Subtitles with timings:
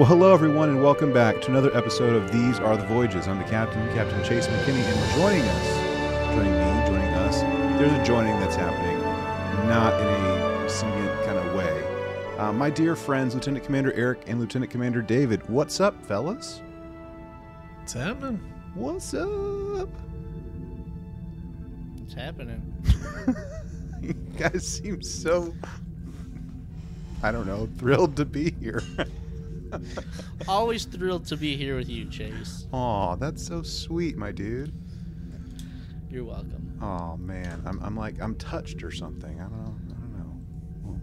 [0.00, 3.28] Well, hello everyone, and welcome back to another episode of These Are the Voyages.
[3.28, 7.42] I'm the captain, Captain Chase McKinney, and joining us, joining me, joining us,
[7.78, 8.98] there's a joining that's happening,
[9.68, 12.38] not in a singing kind of way.
[12.38, 16.62] Uh, my dear friends, Lieutenant Commander Eric and Lieutenant Commander David, what's up, fellas?
[17.80, 18.40] What's happening?
[18.72, 19.90] What's up?
[21.98, 22.72] What's happening?
[24.00, 25.54] you guys seem so,
[27.22, 28.82] I don't know, thrilled to be here.
[30.48, 32.66] Always thrilled to be here with you, Chase.
[32.72, 34.72] Aw, that's so sweet, my dude.
[36.10, 36.78] You're welcome.
[36.82, 39.38] Oh man, I'm, I'm like I'm touched or something.
[39.40, 39.74] I don't know.
[39.90, 40.40] I don't know.
[40.82, 41.00] Well,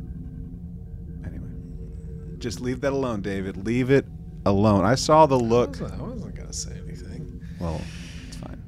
[1.25, 1.50] anyway,
[2.39, 3.66] just leave that alone, David.
[3.66, 4.05] Leave it
[4.45, 4.83] alone.
[4.86, 5.70] I saw the I look.
[5.80, 7.42] wasn't, I wasn't gonna say anything.
[7.59, 7.80] Well,
[8.27, 8.61] it's fine.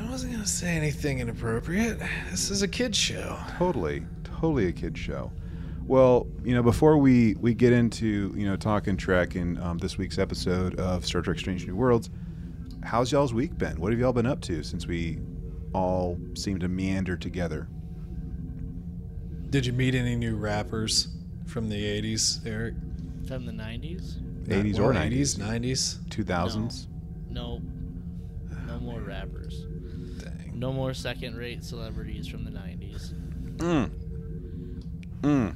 [0.00, 1.98] I wasn't gonna say anything inappropriate.
[2.30, 3.38] This is a kid show.
[3.56, 5.32] Totally, totally a kid show.
[5.86, 9.98] Well, you know, before we we get into you know talking Trek in um, this
[9.98, 12.10] week's episode of Star Trek: Strange New Worlds,
[12.82, 13.80] how's y'all's week been?
[13.80, 15.18] What have y'all been up to since we
[15.72, 17.68] all seem to meander together?
[19.50, 21.08] Did you meet any new rappers
[21.46, 22.74] from the '80s, Eric?
[23.26, 24.18] From the 90s?
[24.48, 26.00] 80s or 90s, 90s.
[26.08, 26.88] 2000s.
[27.30, 27.60] No.
[28.66, 29.66] No more rappers.
[30.18, 30.52] Dang.
[30.54, 33.14] No more second rate celebrities from the 90s.
[33.58, 33.90] Mm.
[35.22, 35.54] Mm.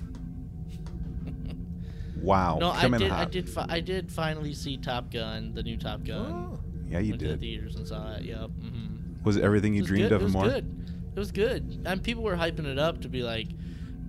[2.27, 2.59] Wow.
[2.61, 3.13] No, I Coming did.
[3.13, 3.49] I did.
[3.49, 6.33] Fi- I did finally see Top Gun, the new Top Gun.
[6.53, 6.61] Oh.
[6.89, 7.41] Yeah, you Went to the did.
[7.41, 8.23] theaters and saw it.
[8.23, 8.51] Yep.
[8.51, 10.17] hmm Was it everything you it dreamed good.
[10.17, 10.53] of it and was more?
[10.53, 10.93] good.
[11.15, 11.83] It was good.
[11.87, 13.47] And people were hyping it up to be like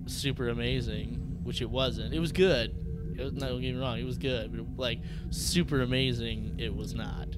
[0.06, 2.12] super amazing, which it wasn't.
[2.12, 2.74] It was good.
[3.16, 3.98] It was, not, don't get me wrong.
[3.98, 7.28] It was good, but like super amazing, it was not.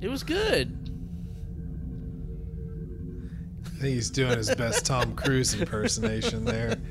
[0.00, 0.76] It was good.
[3.66, 6.76] I think he's doing his best Tom Cruise impersonation there.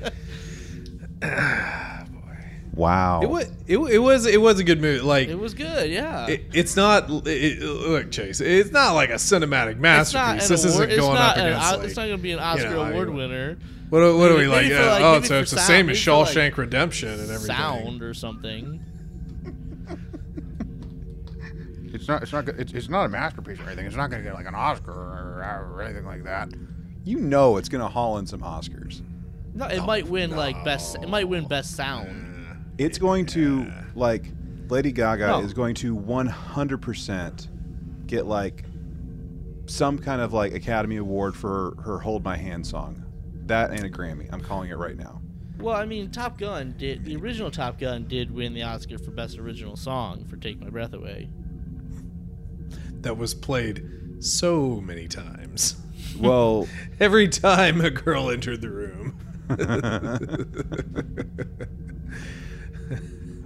[1.22, 2.36] Ah, boy.
[2.74, 3.20] Wow.
[3.22, 5.00] It was it, wa- it was it was a good movie.
[5.02, 5.90] Like It was good.
[5.90, 6.26] Yeah.
[6.28, 8.40] it, it's not it, look Chase.
[8.40, 10.48] It's not like a cinematic it's not masterpiece.
[10.48, 11.72] This award, isn't going it's not up against.
[11.72, 13.58] O- like- it's not going to be an Oscar know, I- award winner.
[13.90, 14.72] What, are- what are we Maybe like?
[14.72, 17.08] for, uh, like- oh, so for it's the same as maybe for, like, Shawshank Redemption
[17.08, 17.56] and everything.
[17.56, 18.80] Sound or something.
[21.92, 22.22] It's not.
[22.22, 22.48] It's not.
[22.48, 23.84] It's, it's not a masterpiece or anything.
[23.86, 25.42] It's not going to get like an Oscar or,
[25.74, 26.48] or anything like that.
[27.04, 29.02] you know it's going to haul in some Oscars.
[29.54, 30.96] No, it might win like best.
[31.02, 32.74] It might win best sound.
[32.78, 34.30] It's going to, like,
[34.68, 35.40] Lady Gaga No.
[35.40, 37.48] is going to 100%
[38.06, 38.64] get, like,
[39.66, 43.04] some kind of, like, Academy Award for her Hold My Hand song.
[43.46, 44.32] That and a Grammy.
[44.32, 45.20] I'm calling it right now.
[45.58, 49.10] Well, I mean, Top Gun did the original Top Gun did win the Oscar for
[49.10, 51.28] best original song for "Take My Breath Away."
[53.02, 53.84] That was played
[54.20, 55.76] so many times.
[56.18, 56.66] Well,
[57.00, 59.18] Every time a girl entered the room.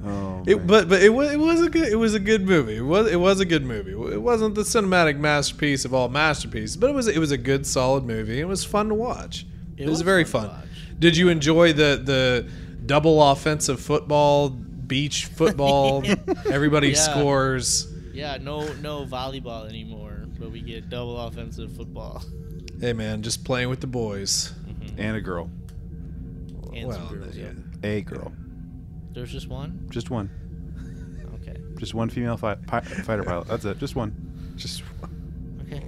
[0.05, 2.77] oh, It, but but it was it was a good it was a good movie.
[2.77, 3.93] It was it was a good movie.
[3.93, 7.67] It wasn't the cinematic masterpiece of all masterpieces, but it was it was a good
[7.67, 8.41] solid movie.
[8.41, 9.47] It was fun to watch.
[9.77, 10.45] It, was, very fun.
[10.45, 10.65] to watch.
[11.01, 12.49] Did you enjoy the the
[12.87, 16.05] double offensive football, beach football?
[16.51, 16.95] Everybody Yeah.
[16.95, 17.89] scores.
[18.13, 22.23] Yeah, no, no volleyball anymore, but we get double offensive football
[22.81, 24.53] Hey man, just playing with the boys.
[24.69, 25.01] Mm-hmm.
[25.01, 25.51] and a girl.
[26.77, 27.37] And well, some girls.
[27.37, 27.53] yeah.
[27.83, 27.89] Yeah.
[27.91, 28.33] A girl.
[29.13, 29.87] There's just one.
[29.91, 30.31] Just one.
[31.41, 31.57] Okay.
[31.79, 33.47] Just one female fi- pi- fighter pilot.
[33.47, 33.79] That's it.
[33.79, 34.53] Just one.
[34.57, 35.63] Just one.
[35.67, 35.85] Okay.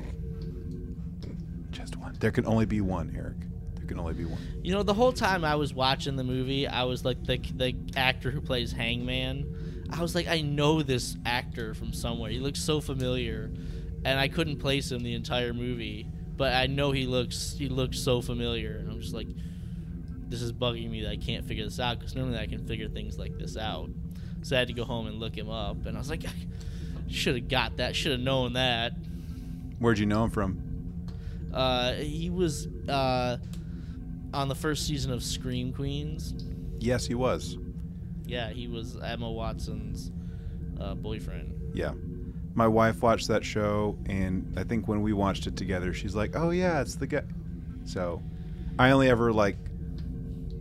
[1.71, 2.17] Just one.
[2.21, 3.37] There can only be one, Eric.
[3.77, 4.41] There can only be one.
[4.63, 7.75] You know, the whole time I was watching the movie, I was like the the
[7.97, 9.85] actor who plays Hangman.
[9.91, 12.31] I was like, I know this actor from somewhere.
[12.31, 13.51] He looks so familiar,
[14.05, 16.09] and I couldn't place him the entire movie.
[16.37, 19.29] But I know he looks he looks so familiar, and I'm just like,
[20.29, 22.89] this is bugging me that I can't figure this out because normally I can figure
[22.89, 23.91] things like this out.
[24.43, 26.31] So I had to go home and look him up, and I was like, I
[27.09, 28.93] should have got that, should have known that.
[29.79, 30.63] Where'd you know him from?
[31.53, 33.39] Uh, he was uh,
[34.33, 36.35] on the first season of Scream Queens.
[36.79, 37.57] Yes, he was.
[38.27, 40.11] Yeah, he was Emma Watson's
[40.81, 41.55] uh, boyfriend.
[41.75, 41.93] Yeah.
[42.55, 46.35] My wife watched that show, and I think when we watched it together, she's like,
[46.35, 47.23] "Oh yeah, it's the guy."
[47.85, 48.23] So,
[48.79, 49.57] I only ever like,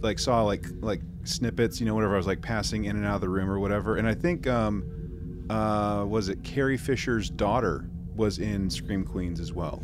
[0.06, 2.14] like saw like like snippets, you know, whatever.
[2.14, 3.98] I was like passing in and out of the room or whatever.
[3.98, 9.52] And I think, um, uh, was it Carrie Fisher's daughter was in Scream Queens as
[9.52, 9.82] well,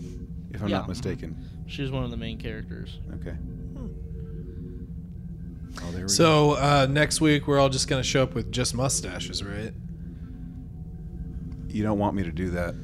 [0.54, 0.78] if I'm Yeah.
[0.78, 1.36] not mistaken.
[1.68, 3.00] She was one of the main characters.
[3.16, 3.36] Okay.
[5.78, 6.08] Oh, there we go.
[6.08, 9.74] So uh, next week we're all just gonna show up with just mustaches, right?
[11.70, 12.76] You don't want me to do that.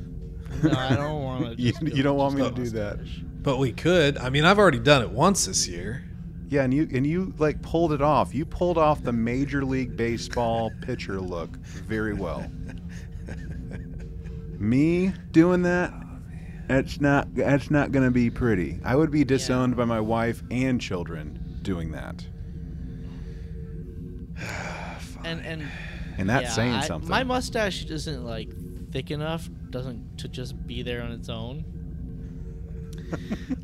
[0.63, 1.61] No, I don't want to.
[1.61, 2.97] You, you don't want me to do that.
[3.43, 4.17] But we could.
[4.17, 6.03] I mean, I've already done it once this year.
[6.49, 8.33] Yeah, and you and you like pulled it off.
[8.33, 12.49] You pulled off the Major League Baseball pitcher look very well.
[14.57, 15.93] Me doing that,
[16.67, 18.79] that's not that's not gonna be pretty.
[18.83, 22.25] I would be disowned by my wife and children doing that,
[25.25, 25.63] And and
[26.17, 27.09] and that's yeah, saying I- something.
[27.09, 28.49] My mustache isn't like
[28.91, 31.65] thick enough, doesn't to just be there on its own.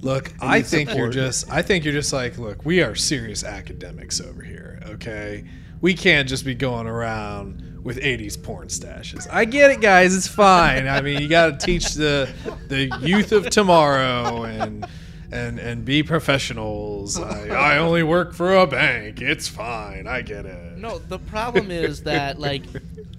[0.01, 3.43] Look, I need think you're just I think you're just like, look, we are serious
[3.43, 5.45] academics over here, okay?
[5.81, 9.27] We can't just be going around with 80s porn stashes.
[9.29, 10.15] I get it, guys.
[10.15, 10.87] It's fine.
[10.87, 12.29] I mean, you got to teach the
[12.67, 14.87] the youth of tomorrow and
[15.31, 17.19] and and be professionals.
[17.19, 19.21] I, I only work for a bank.
[19.21, 20.07] It's fine.
[20.07, 20.77] I get it.
[20.77, 22.63] No, the problem is that like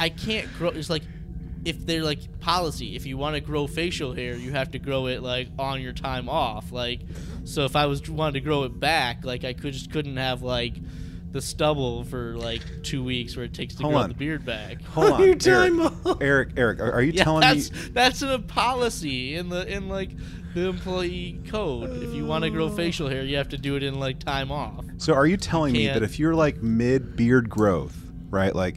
[0.01, 0.71] I can't grow.
[0.71, 1.03] It's like
[1.65, 2.95] if they're like policy.
[2.97, 5.93] If you want to grow facial hair, you have to grow it like on your
[5.93, 6.73] time off.
[6.73, 7.01] Like,
[7.45, 10.43] so if I was wanted to grow it back, like I could just couldn't have
[10.43, 10.75] like
[11.33, 14.09] the stubble for like two weeks where it takes to Hold grow on.
[14.09, 14.81] the beard back.
[14.95, 15.73] Hold on, Your Eric.
[16.07, 16.23] off.
[16.23, 17.55] Eric, Eric, are, are you Yeah, telling me?
[17.61, 20.11] that's that's a policy in the in like
[20.55, 22.03] the employee code.
[22.03, 24.53] If you want to grow facial hair, you have to do it in like time
[24.53, 24.85] off.
[24.99, 27.97] So are you telling me that if you're like mid beard growth,
[28.31, 28.55] right?
[28.55, 28.77] Like,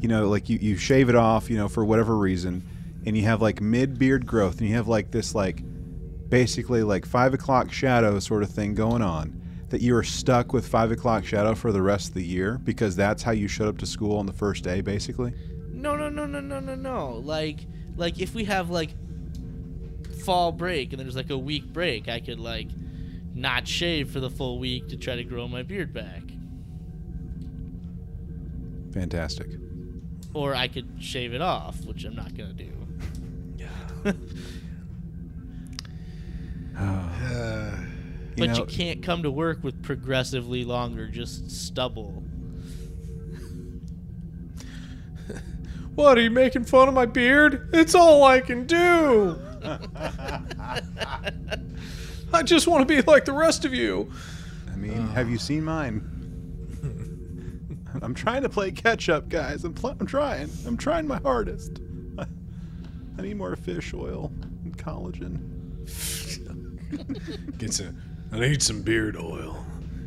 [0.00, 2.66] you know, like you, you shave it off, you know, for whatever reason,
[3.06, 5.62] and you have like mid beard growth, and you have like this like
[6.28, 9.40] basically like five o'clock shadow sort of thing going on,
[9.70, 12.96] that you are stuck with five o'clock shadow for the rest of the year because
[12.96, 15.32] that's how you showed up to school on the first day, basically.
[15.72, 17.12] No, no, no, no, no, no, no.
[17.14, 17.60] Like,
[17.96, 18.90] like if we have like
[20.24, 22.68] fall break and there's like a week break, I could like
[23.34, 26.22] not shave for the full week to try to grow my beard back,
[28.96, 29.48] Fantastic.
[30.36, 32.72] Or I could shave it off, which I'm not gonna do.
[36.78, 37.80] Uh,
[38.36, 42.22] But know- you can't come to work with progressively longer just stubble.
[45.94, 47.70] what are you making fun of my beard?
[47.72, 49.40] It's all I can do.
[52.32, 54.12] I just want to be like the rest of you.
[54.70, 56.15] I mean, have you seen mine?
[58.02, 59.64] I'm trying to play catch up, guys.
[59.64, 60.50] I'm, I'm trying.
[60.66, 61.80] I'm trying my hardest.
[62.18, 64.32] I need more fish oil
[64.64, 65.52] and collagen.
[67.58, 68.02] Get some.
[68.32, 69.64] I need some beard oil.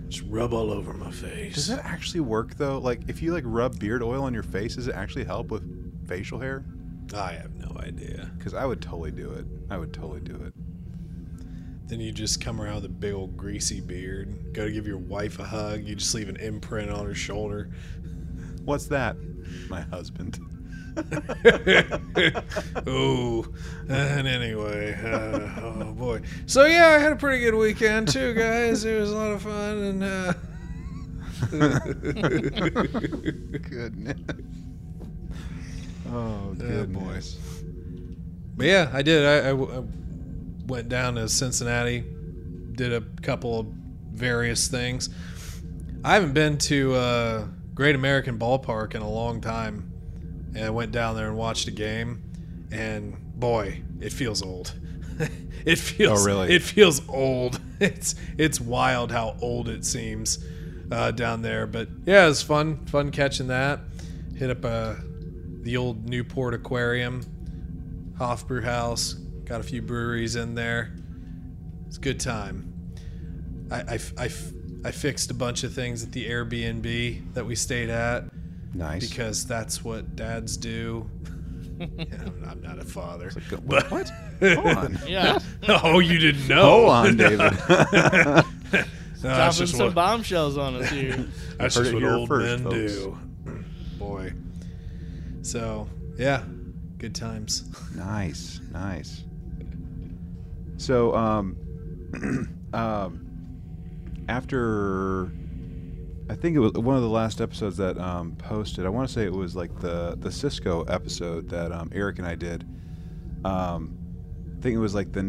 [0.09, 1.55] Just rub all over my face.
[1.55, 2.79] Does that actually work though?
[2.79, 6.07] Like, if you like rub beard oil on your face, does it actually help with
[6.07, 6.65] facial hair?
[7.13, 8.29] I have no idea.
[8.37, 9.45] Because I would totally do it.
[9.69, 10.53] I would totally do it.
[11.89, 14.53] Then you just come around with a big old greasy beard.
[14.53, 15.83] Go to give your wife a hug.
[15.83, 17.71] You just leave an imprint on her shoulder.
[18.63, 19.15] What's that?
[19.69, 20.37] My husband.
[22.85, 23.47] oh,
[23.89, 26.21] and anyway, uh, oh boy.
[26.45, 28.85] So yeah, I had a pretty good weekend too, guys.
[28.85, 30.33] It was a lot of fun, and uh,
[33.69, 34.19] Goodness.
[36.11, 37.37] Oh, good boys.
[38.55, 39.25] but yeah, I did.
[39.25, 39.83] I, I I
[40.69, 42.05] went down to Cincinnati,
[42.73, 43.67] did a couple of
[44.13, 45.09] various things.
[46.03, 49.91] I haven't been to uh, Great American Ballpark in a long time,
[50.55, 52.23] and I went down there and watched a game,
[52.71, 54.73] and boy, it feels old.
[55.65, 56.53] it feels Oh, really?
[56.53, 57.59] It feels old.
[57.81, 60.43] It's it's wild how old it seems
[60.91, 61.65] uh, down there.
[61.65, 62.85] But yeah, it was fun.
[62.87, 63.79] Fun catching that.
[64.35, 64.95] Hit up uh,
[65.61, 67.21] the old Newport Aquarium,
[68.19, 69.15] Hofbräuhaus.
[69.49, 70.93] Got a few breweries in there.
[71.87, 72.71] It's a good time.
[73.71, 74.29] I, I, I,
[74.85, 78.25] I fixed a bunch of things at the Airbnb that we stayed at
[78.75, 79.09] Nice.
[79.09, 81.09] because that's what dads do.
[81.79, 83.31] Yeah, I'm, I'm not a father.
[83.49, 84.09] Go- But- what?
[84.41, 84.99] Hold on.
[85.07, 85.39] Yeah,
[85.69, 86.61] oh, you didn't know.
[86.61, 87.39] Hold on, David.
[87.39, 91.25] No, that's dropping just some what, bombshells on us here.
[91.57, 92.93] that's Heard just it what here old first, men folks.
[92.93, 93.17] do.
[93.97, 94.33] Boy.
[95.41, 95.87] So,
[96.17, 96.43] yeah,
[96.97, 97.63] good times.
[97.95, 99.23] Nice, nice.
[100.79, 101.57] So, um,
[102.73, 103.25] um,
[104.27, 105.31] after
[106.29, 108.85] I think it was one of the last episodes that um, posted.
[108.85, 112.27] I want to say it was like the the Sisko episode that um, Eric and
[112.27, 112.67] I did.
[113.43, 113.97] Um,
[114.57, 115.21] I think it was like the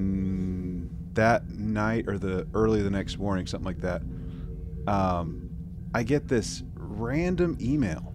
[1.15, 4.03] that night or the early the next morning, something like that.
[4.87, 5.51] Um,
[5.95, 8.15] I get this random email.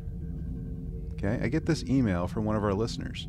[1.14, 3.28] Okay, I get this email from one of our listeners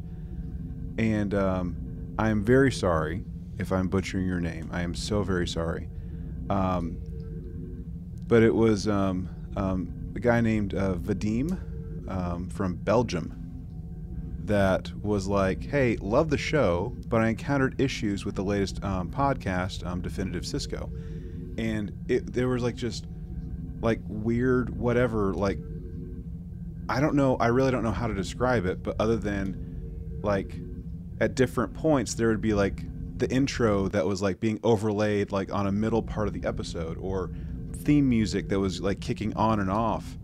[0.98, 1.76] and um,
[2.18, 3.24] I am very sorry
[3.58, 4.68] if I'm butchering your name.
[4.72, 5.88] I am so very sorry.
[6.50, 6.98] Um,
[8.26, 11.58] but it was um, um, a guy named uh, Vadim
[12.10, 13.42] um, from Belgium
[14.44, 19.10] that was like, "Hey, love the show, but I encountered issues with the latest um,
[19.10, 20.90] podcast, um, Definitive Sisko,
[21.58, 23.06] and it, there was like just
[23.80, 25.58] like weird whatever like
[26.88, 30.56] I don't know I really don't know how to describe it but other than like
[31.20, 32.84] at different points there would be like
[33.16, 36.98] the intro that was like being overlaid like on a middle part of the episode
[36.98, 37.30] or
[37.72, 40.18] theme music that was like kicking on and off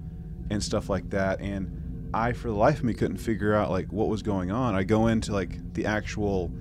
[0.50, 3.90] and stuff like that and I for the life of me couldn't figure out like
[3.90, 4.75] what was going on.
[4.75, 6.52] I go into like the actual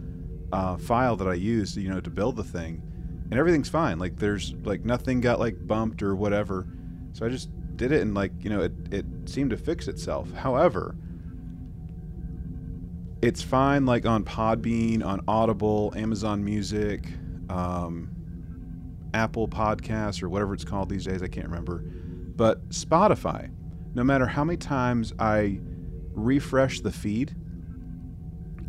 [0.54, 2.82] uh, file that I used you know to build the thing
[3.30, 4.00] and everything's fine.
[4.00, 6.68] Like there's like nothing got like bumped or whatever.
[7.14, 10.32] So I just did it and like you know it, it seemed to fix itself.
[10.32, 10.96] However
[13.22, 17.06] it's fine like on podbean on audible amazon music
[17.50, 18.10] um,
[19.14, 21.84] apple podcasts or whatever it's called these days i can't remember.
[22.36, 23.52] But spotify
[23.94, 25.60] no matter how many times i
[26.14, 27.36] refresh the feed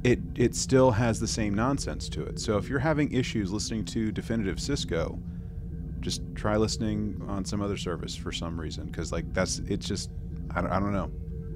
[0.04, 2.40] it it still has the same nonsense to it.
[2.40, 5.20] So if you're having issues listening to definitive Sisko
[6.00, 10.10] just try listening on some other service for some reason because like that's it's just
[10.50, 11.10] I don't, I don't know.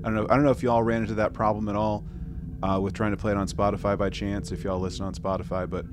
[0.04, 2.06] I don't know i don't know if y'all ran into that problem at all
[2.62, 5.68] uh, with trying to play it on spotify by chance if y'all listen on spotify
[5.68, 5.84] but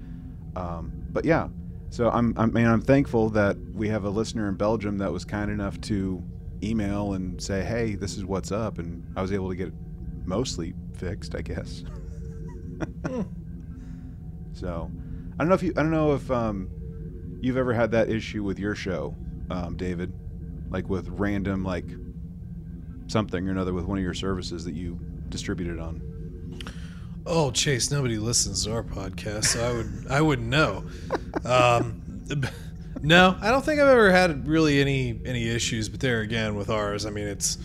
[0.59, 1.47] um, but yeah
[1.93, 5.25] so I'm, I mean, I'm thankful that we have a listener in Belgium that was
[5.25, 6.23] kind enough to
[6.63, 9.75] email and say, "Hey, this is what's up," and I was able to get it
[10.25, 11.83] mostly fixed, I guess.
[14.53, 14.89] so,
[15.33, 16.67] I don't know if you, I don't know if um,
[17.41, 19.15] you've ever had that issue with your show,
[19.51, 20.11] um, David,
[20.71, 21.85] like with random like
[23.05, 26.12] something or another with one of your services that you distributed on.
[27.25, 30.83] Oh, Chase, nobody listens to our podcast, so I would I wouldn't know.
[31.45, 32.01] Um,
[33.01, 35.87] no, I don't think I've ever had really any any issues.
[35.87, 37.57] But there again, with ours, I mean, it's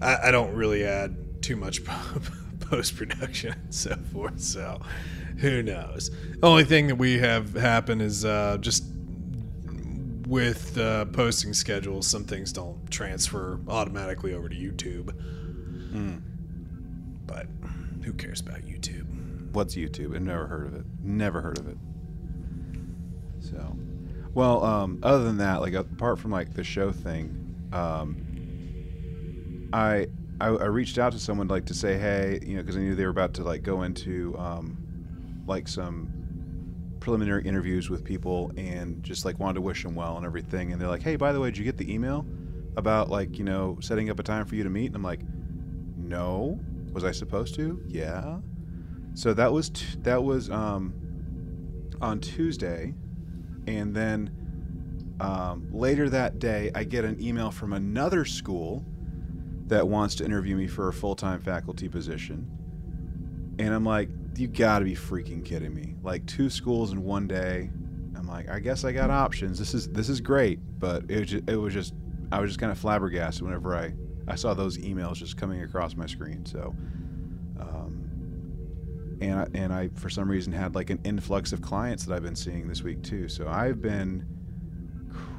[0.00, 1.82] I, I don't really add too much
[2.60, 4.40] post production and so forth.
[4.40, 4.80] So
[5.38, 6.10] who knows?
[6.10, 8.84] The only thing that we have happen is uh, just
[10.26, 15.12] with uh, posting schedules, some things don't transfer automatically over to YouTube.
[17.26, 17.46] But
[18.08, 19.04] who cares about YouTube?
[19.52, 20.14] What's YouTube?
[20.16, 20.86] I've never heard of it.
[21.02, 21.76] Never heard of it.
[23.40, 23.76] So,
[24.32, 30.06] well, um, other than that, like apart from like the show thing, um, I,
[30.40, 32.94] I I reached out to someone like to say, hey, you know, because I knew
[32.94, 34.78] they were about to like go into um,
[35.46, 36.10] like some
[37.00, 40.72] preliminary interviews with people and just like wanted to wish them well and everything.
[40.72, 42.24] And they're like, hey, by the way, did you get the email
[42.78, 44.86] about like you know setting up a time for you to meet?
[44.86, 45.20] And I'm like,
[45.98, 46.58] no.
[46.98, 47.80] Was I supposed to?
[47.86, 48.38] Yeah.
[49.14, 50.92] So that was t- that was um,
[52.00, 52.92] on Tuesday,
[53.68, 58.84] and then um, later that day, I get an email from another school
[59.68, 62.50] that wants to interview me for a full time faculty position,
[63.60, 65.94] and I'm like, you got to be freaking kidding me!
[66.02, 67.70] Like two schools in one day.
[68.16, 69.56] I'm like, I guess I got options.
[69.56, 71.94] This is this is great, but it it was just
[72.32, 73.94] I was just kind of flabbergasted whenever I
[74.28, 76.44] I saw those emails just coming across my screen.
[76.46, 76.74] So.
[77.60, 78.08] Um,
[79.20, 82.22] and I, and I for some reason had like an influx of clients that I've
[82.22, 83.28] been seeing this week too.
[83.28, 84.24] So I've been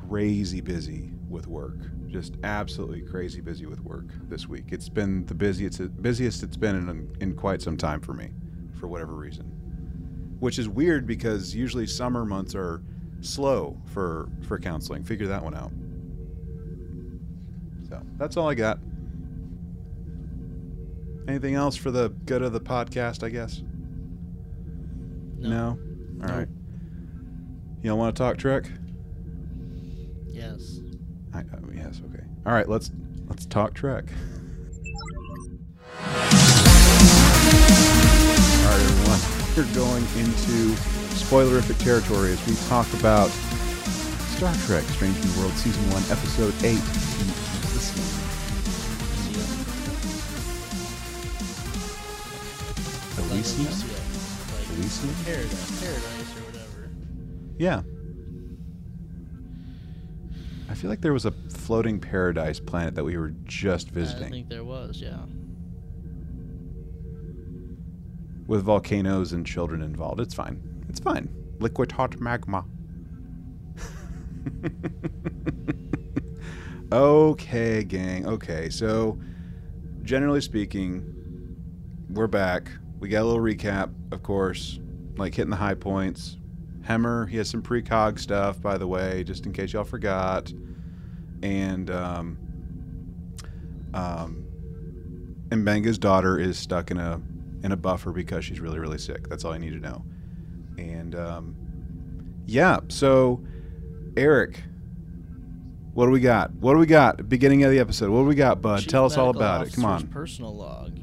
[0.09, 1.77] crazy busy with work,
[2.07, 4.65] just absolutely crazy busy with work this week.
[4.69, 8.31] It's been the busiest busiest it's been in in quite some time for me,
[8.79, 9.45] for whatever reason.
[10.39, 12.81] Which is weird because usually summer months are
[13.21, 15.03] slow for for counseling.
[15.03, 15.71] Figure that one out
[18.19, 18.79] that's all I got.
[21.27, 23.63] Anything else for the good of the podcast, I guess?
[25.37, 25.49] No.
[25.49, 25.67] no?
[26.21, 26.37] All no.
[26.39, 26.47] right.
[27.81, 28.69] You don't want to talk Trek?
[30.27, 30.79] Yes.
[31.33, 32.23] I, uh, yes, okay.
[32.45, 32.91] All right, let's
[33.27, 34.05] let's talk Trek.
[36.01, 36.15] All
[38.65, 39.19] right, everyone.
[39.55, 40.75] We're going into
[41.15, 43.29] spoilerific territory as we talk about
[44.35, 46.79] Star Trek Strange New World Season 1, Episode 8,
[53.39, 53.71] Elysium.
[54.75, 55.15] Elysium.
[55.23, 56.91] paradise, paradise or whatever.
[57.57, 57.83] Yeah.
[60.69, 64.25] I feel like there was a floating paradise planet that we were just visiting.
[64.25, 65.19] I think there was, yeah.
[68.49, 70.19] with volcanoes and children involved.
[70.19, 70.59] It's fine.
[70.89, 71.29] It's fine.
[71.59, 72.65] Liquid hot magma.
[76.91, 78.25] okay, gang.
[78.25, 79.19] Okay, so
[80.01, 81.05] generally speaking,
[82.09, 82.71] we're back.
[82.99, 84.79] We got a little recap, of course,
[85.17, 86.37] like hitting the high points.
[86.81, 90.51] Hemmer, he has some precog stuff, by the way, just in case y'all forgot.
[91.41, 92.37] And um,
[93.93, 94.45] um,
[95.49, 97.21] Mbenga's daughter is stuck in a
[97.63, 99.27] in a buffer because she's really really sick.
[99.29, 100.03] That's all I need to know.
[100.77, 101.55] And um,
[102.45, 103.41] yeah, so
[104.17, 104.61] Eric,
[105.93, 106.51] What do we got?
[106.55, 107.29] What do we got?
[107.29, 108.09] Beginning of the episode.
[108.09, 108.79] What do we got, bud?
[108.79, 109.73] Chief Tell us all about it.
[109.73, 110.07] Come on.
[110.07, 110.98] Personal log.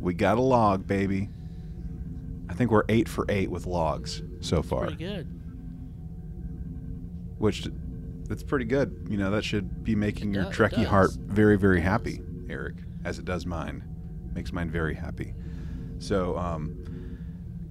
[0.00, 1.28] We got a log, baby.
[2.48, 5.26] I think we're eight for eight with logs so far, Pretty good.
[7.38, 7.68] which
[8.28, 9.06] that's pretty good.
[9.08, 12.20] You know, that should be making It your do- it Trekkie heart very, very happy,
[12.48, 13.84] Eric, as it does mine.
[14.34, 15.34] Makes mine very happy.
[15.98, 16.76] So, um,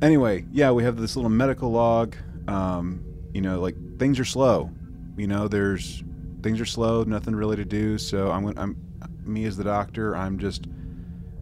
[0.01, 2.15] anyway, yeah, we have this little medical log.
[2.47, 3.03] Um,
[3.33, 4.71] you know, like things are slow.
[5.17, 6.03] You know, there's
[6.41, 7.97] things are slow, nothing really to do.
[7.97, 8.77] So I'm, gonna- I'm,
[9.23, 10.67] me as the doctor, I'm just,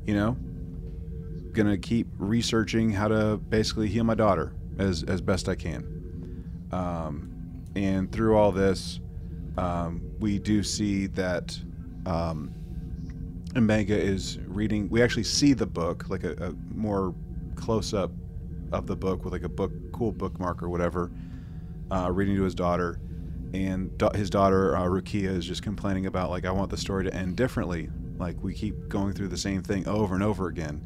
[0.06, 0.38] you know,
[1.53, 6.69] gonna keep researching how to basically heal my daughter as as best I can.
[6.72, 9.00] Um, and through all this,
[9.57, 11.57] um, we do see that
[12.05, 12.53] um,
[13.55, 14.89] is reading.
[14.89, 17.13] We actually see the book, like a, a more
[17.55, 18.12] close up
[18.72, 21.12] of the book with like a book, cool bookmark or whatever,
[21.91, 23.00] uh, reading to his daughter.
[23.53, 27.03] And da- his daughter uh, Rukiya is just complaining about like I want the story
[27.03, 27.89] to end differently.
[28.17, 30.83] Like we keep going through the same thing over and over again,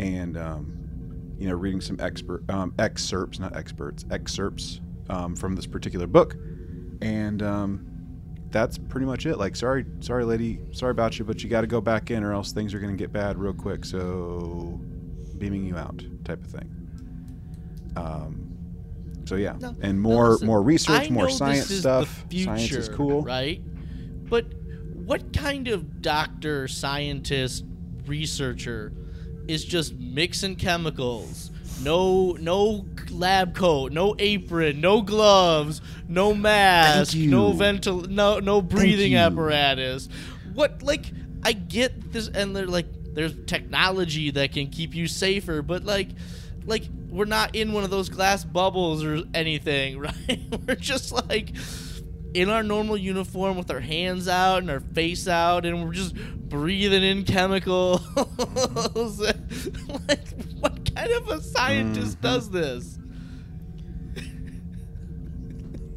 [0.00, 4.80] and um, you know, reading some expert um, excerpts, not experts, excerpts
[5.10, 6.34] um, from this particular book,
[7.02, 7.86] and um,
[8.50, 9.36] that's pretty much it.
[9.36, 12.32] Like, sorry, sorry, lady, sorry about you, but you got to go back in, or
[12.32, 13.84] else things are going to get bad real quick.
[13.84, 14.80] So,
[15.38, 16.76] beaming you out, type of thing.
[17.96, 18.46] Um,
[19.26, 22.24] so yeah, No, and no, more listen, more research, I more science stuff.
[22.30, 23.22] Future, science is cool.
[23.22, 23.62] right?
[24.28, 24.46] But
[24.94, 27.64] what kind of doctor, scientist,
[28.06, 28.92] researcher
[29.50, 31.50] is just mixing chemicals?
[31.82, 39.16] No, no lab coat, no apron, no gloves, no mask, no ventil, no no breathing
[39.16, 40.08] apparatus.
[40.52, 41.06] What like
[41.42, 46.08] I get this, and they're like, there's technology that can keep you safer, but like,
[46.66, 49.98] like we're not in one of those glass bubbles or anything,
[50.28, 50.40] right?
[50.66, 51.54] we're just like
[52.34, 56.14] in our normal uniform with our hands out and our face out, and we're just
[56.14, 58.00] breathing in chemicals.
[58.16, 60.28] like,
[60.60, 62.22] what kind of a scientist Mhm.
[62.22, 62.98] does this?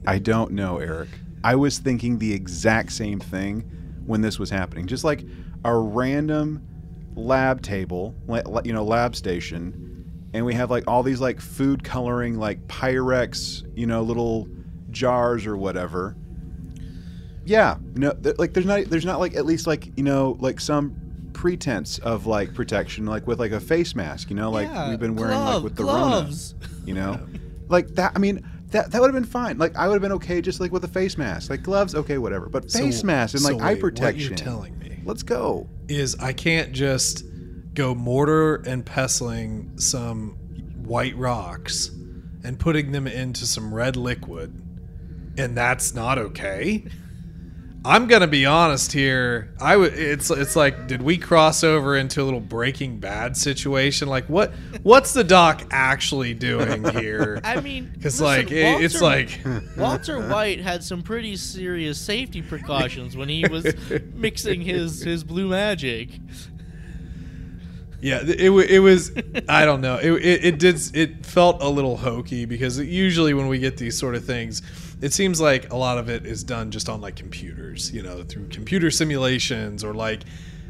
[0.06, 1.10] I don't know, Eric.
[1.44, 3.62] I was thinking the exact same thing
[4.06, 4.88] when this was happening.
[4.88, 5.26] Just like
[5.64, 6.62] a random
[7.16, 8.16] lab table,
[8.66, 13.64] you know, lab station, and we have like all these like food coloring, like Pyrex,
[13.78, 14.48] you know, little
[14.92, 16.16] jars or whatever.
[17.46, 20.60] Yeah, no, th- like there's not there's not like at least like you know like
[20.60, 20.96] some
[21.34, 25.00] pretense of like protection, like with like a face mask, you know, like Yeah, we've
[25.00, 26.56] been wearing glove- like with the gloves.
[26.62, 27.20] Rona, you know,
[27.68, 28.14] like that.
[28.16, 29.58] I mean, that that would have been fine.
[29.58, 32.18] Like I would have been okay just like with a face mask, like gloves, okay,
[32.18, 32.48] whatever.
[32.48, 34.32] But So- face mask and so like eye wait, protection.
[34.32, 35.68] What you're telling me Let's go.
[35.90, 37.26] is I can't just
[37.74, 40.38] go mortar and pestling some
[40.86, 41.90] white rocks
[42.46, 44.62] and putting them into some red liquid,
[45.38, 46.86] and that's not okay.
[47.86, 49.54] I'm gonna be honest here.
[49.60, 49.94] I would.
[49.94, 54.08] It's it's like, did we cross over into a little Breaking Bad situation?
[54.08, 57.42] Like, what what's the doc actually doing here?
[57.44, 59.40] I mean, Because like it, it's like
[59.78, 63.66] Walter White had some pretty serious safety precautions when he was
[64.14, 66.10] mixing his his blue magic.
[68.00, 69.12] Yeah, it, it was.
[69.48, 69.96] I don't know.
[69.96, 70.78] It, it, it did.
[70.94, 74.62] It felt a little hokey because usually when we get these sort of things,
[75.04, 78.24] it seems like a lot of it is done just on like computers, you know,
[78.24, 80.22] through computer simulations or like.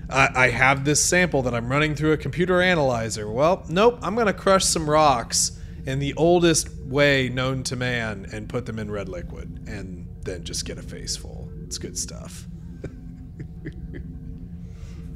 [0.09, 3.29] I I have this sample that I'm running through a computer analyzer.
[3.31, 3.99] Well, nope.
[4.01, 8.65] I'm going to crush some rocks in the oldest way known to man and put
[8.65, 11.49] them in red liquid and then just get a face full.
[11.63, 12.47] It's good stuff.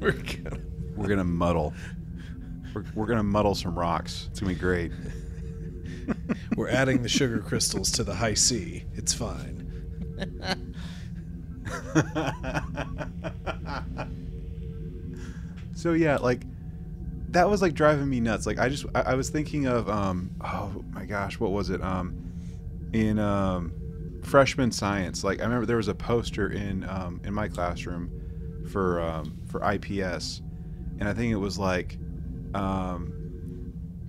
[0.00, 0.60] We're gonna
[0.96, 1.74] We're gonna muddle.
[2.72, 4.28] We're, we're gonna muddle some rocks.
[4.30, 4.92] It's gonna be great.
[6.56, 8.84] We're adding the sugar crystals to the Hi-C.
[8.94, 9.64] It's fine.
[15.74, 16.42] so yeah, like
[17.30, 18.46] that was like driving me nuts.
[18.46, 21.82] Like I just I, I was thinking of um oh my gosh, what was it?
[21.82, 22.32] Um
[22.92, 23.72] in um
[24.24, 28.10] freshman science, like I remember there was a poster in um in my classroom
[28.70, 30.42] for um for IPS
[30.98, 31.98] and I think it was like
[32.54, 33.12] um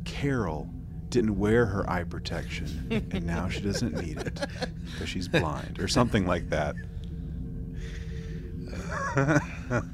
[0.06, 0.70] Carol
[1.10, 4.40] didn't wear her eye protection and now she doesn't need it
[4.86, 6.76] because she's blind or something like that.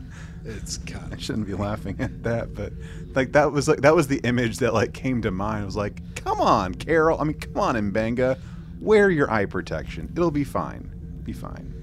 [0.47, 2.71] It's kind I of shouldn't be laughing at that, but
[3.15, 5.63] like that was like that was the image that like came to mind.
[5.63, 7.19] I was like, come on, Carol.
[7.19, 8.37] I mean, come on, Mbenga.
[8.79, 10.11] Wear your eye protection.
[10.15, 10.91] It'll be fine.
[11.23, 11.73] Be fine.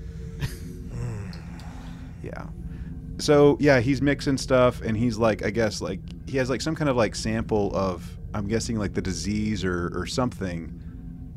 [0.95, 1.31] Hmm.
[2.23, 2.47] yeah.
[3.19, 6.77] So yeah, he's mixing stuff, and he's like, I guess like he has like some
[6.77, 10.81] kind of like sample of, I'm guessing like the disease or or something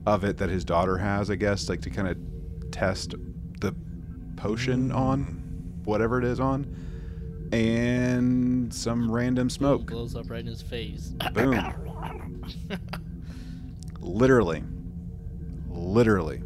[0.05, 1.29] of it that his daughter has.
[1.29, 2.17] I guess like to kind of
[2.71, 3.15] test
[3.61, 3.75] the
[4.35, 4.95] potion mm.
[4.95, 6.67] on, whatever it is on,
[7.51, 9.87] and some random smoke.
[9.87, 11.13] blows up right in his face.
[11.33, 11.75] Boom.
[14.05, 14.63] literally
[15.69, 16.37] literally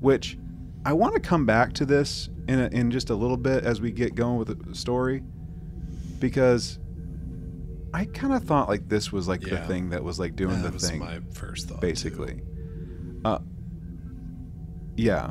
[0.00, 0.36] which
[0.84, 3.80] i want to come back to this in, a, in just a little bit as
[3.80, 5.22] we get going with the story
[6.18, 6.78] because
[7.94, 10.68] i kind of thought like this was like the thing that was like doing that
[10.68, 11.76] the was thing my first thought.
[11.80, 11.86] too.
[11.86, 12.40] basically
[13.24, 13.38] uh
[14.96, 15.30] yeah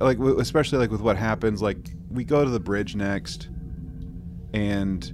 [0.00, 3.48] like w- especially like with what happens like we go to the bridge next
[4.52, 5.12] and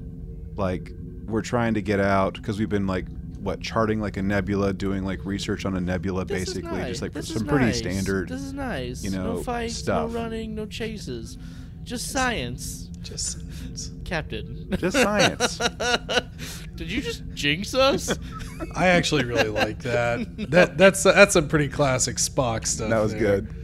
[0.57, 0.91] like
[1.27, 3.07] we're trying to get out because we've been like
[3.39, 6.89] what charting like a nebula doing like research on a nebula This basically nice.
[6.89, 7.79] just like This some pretty nice.
[7.79, 9.03] standard This is nice.
[9.03, 10.13] you know, no know, fights, stuff.
[10.13, 11.39] no running, no chases,
[11.83, 13.39] just science, Just
[14.05, 14.69] Captain.
[14.79, 15.59] Just science.
[16.77, 18.17] Did you just jinx us?
[18.75, 20.27] I actually really like that.
[20.51, 22.91] That that's that's some pretty classic Spock stuff.
[22.91, 23.41] that was there.
[23.41, 23.55] good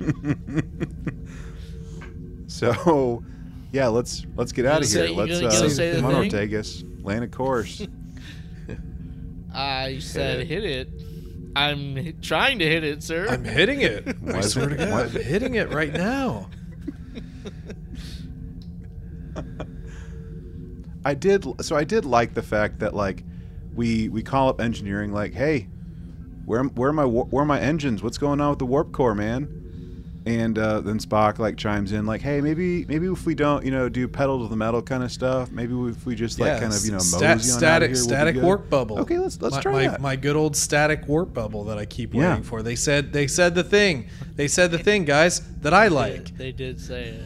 [2.46, 3.22] so
[3.72, 6.24] yeah let's let's get out of here you let's uh, say come on?
[6.24, 7.86] Ortegas land a course
[9.54, 10.46] I said it.
[10.46, 10.88] hit it.
[11.56, 13.26] I'm trying to hit it, sir.
[13.28, 14.16] I'm hitting it.
[14.26, 16.48] I swear to God, I'm hitting it right now.
[21.04, 23.24] I did so I did like the fact that like
[23.74, 25.68] we we call up engineering like hey
[26.44, 29.14] where where are my where are my engines what's going on with the warp core
[29.14, 29.59] man
[30.26, 33.70] and uh, then Spock like chimes in like hey maybe maybe if we don't you
[33.70, 36.60] know do pedal to the metal kind of stuff maybe if we just like yeah,
[36.60, 38.98] kind of you know sta- mosey on out of static here, we'll static warp bubble.
[39.00, 41.86] okay let's let's my, try my, that my good old static warp bubble that I
[41.86, 42.30] keep Yeah.
[42.30, 42.62] waiting for.
[42.62, 44.08] They said they said the thing.
[44.36, 46.36] They said the thing, guys, that I like.
[46.36, 47.22] they did say it.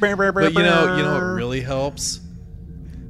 [0.00, 2.20] But you know, you know what really helps?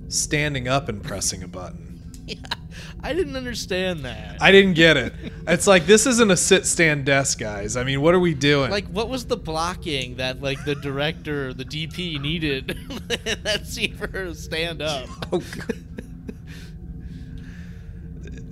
[0.08, 2.12] Standing up and pressing a button.
[3.00, 4.42] I didn't understand that.
[4.42, 5.12] I didn't get it.
[5.46, 7.76] It's like this isn't a sit stand desk, guys.
[7.76, 8.70] I mean, what are we doing?
[8.70, 12.76] like, what was the blocking that like the director, the DP needed
[13.08, 15.08] in that scene for her to stand up?
[15.32, 15.42] Oh,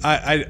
[0.05, 0.45] I, I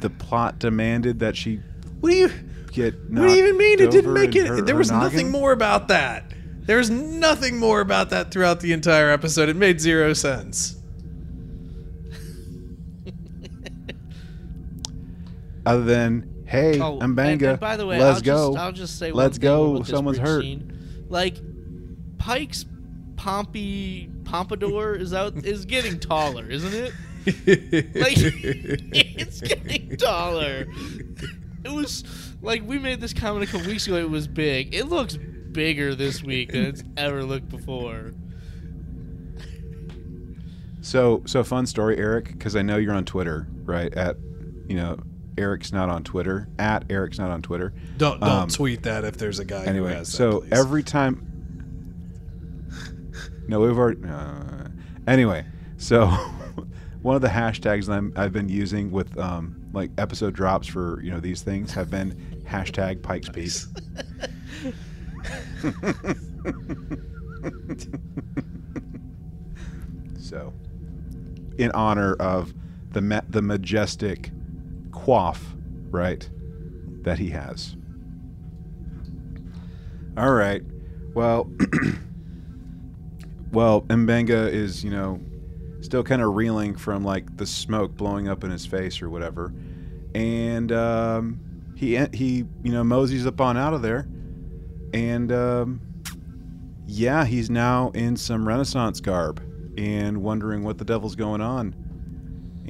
[0.00, 1.60] the plot demanded that she
[2.00, 2.30] what do you
[2.72, 3.80] get what do you even mean?
[3.80, 4.46] It didn't make it.
[4.46, 5.04] her- there her was noggin?
[5.12, 6.24] nothing more about that.
[6.62, 9.48] There was nothing more about that throughout the entire episode.
[9.48, 10.76] It made zero sense.
[15.66, 18.98] Other than hey Oh, I'm and by the way, let's I'll go Just, I'll just
[18.98, 20.42] say Let's go, someone's hurt.
[20.42, 21.06] Scene.
[21.08, 21.36] Like
[22.18, 22.64] Pike's
[23.16, 26.92] Pompey Pompadour is out is getting taller, isn't it?
[27.26, 30.66] Like it's getting taller.
[31.64, 32.04] It was
[32.40, 33.96] like we made this comment a couple weeks ago.
[33.96, 34.74] It was big.
[34.74, 35.18] It looks
[35.52, 38.12] bigger this week than it's ever looked before.
[40.82, 43.92] So, so fun story, Eric, because I know you're on Twitter, right?
[43.92, 44.16] At,
[44.66, 44.98] you know,
[45.38, 46.48] Eric's not on Twitter.
[46.58, 47.72] At Eric's not on Twitter.
[47.96, 50.16] don't don't Um, tweet that if there's a guy who Anyway, has that.
[50.16, 50.52] so please.
[50.52, 51.26] every time.
[53.48, 54.00] No, we've already.
[54.06, 54.68] Uh,
[55.06, 55.44] anyway,
[55.76, 56.06] so
[57.02, 61.00] one of the hashtags that I'm, I've been using with um, like episode drops for
[61.02, 62.12] you know these things have been
[62.48, 63.50] hashtag Pikes Peak.
[70.18, 70.52] so,
[71.58, 72.52] in honor of
[72.92, 74.30] the ma- the majestic
[74.90, 75.54] quaff,
[75.90, 76.28] right,
[77.02, 77.76] that he has.
[80.16, 80.62] All right.
[81.14, 81.50] Well,
[83.52, 85.20] well, Mbenga is, you know,
[85.80, 89.52] still kind of reeling from like the smoke blowing up in his face or whatever,
[90.14, 91.40] and um,
[91.76, 94.08] he he you know moseys up on out of there,
[94.92, 95.80] and um,
[96.86, 99.42] yeah, he's now in some Renaissance garb
[99.78, 101.74] and wondering what the devil's going on.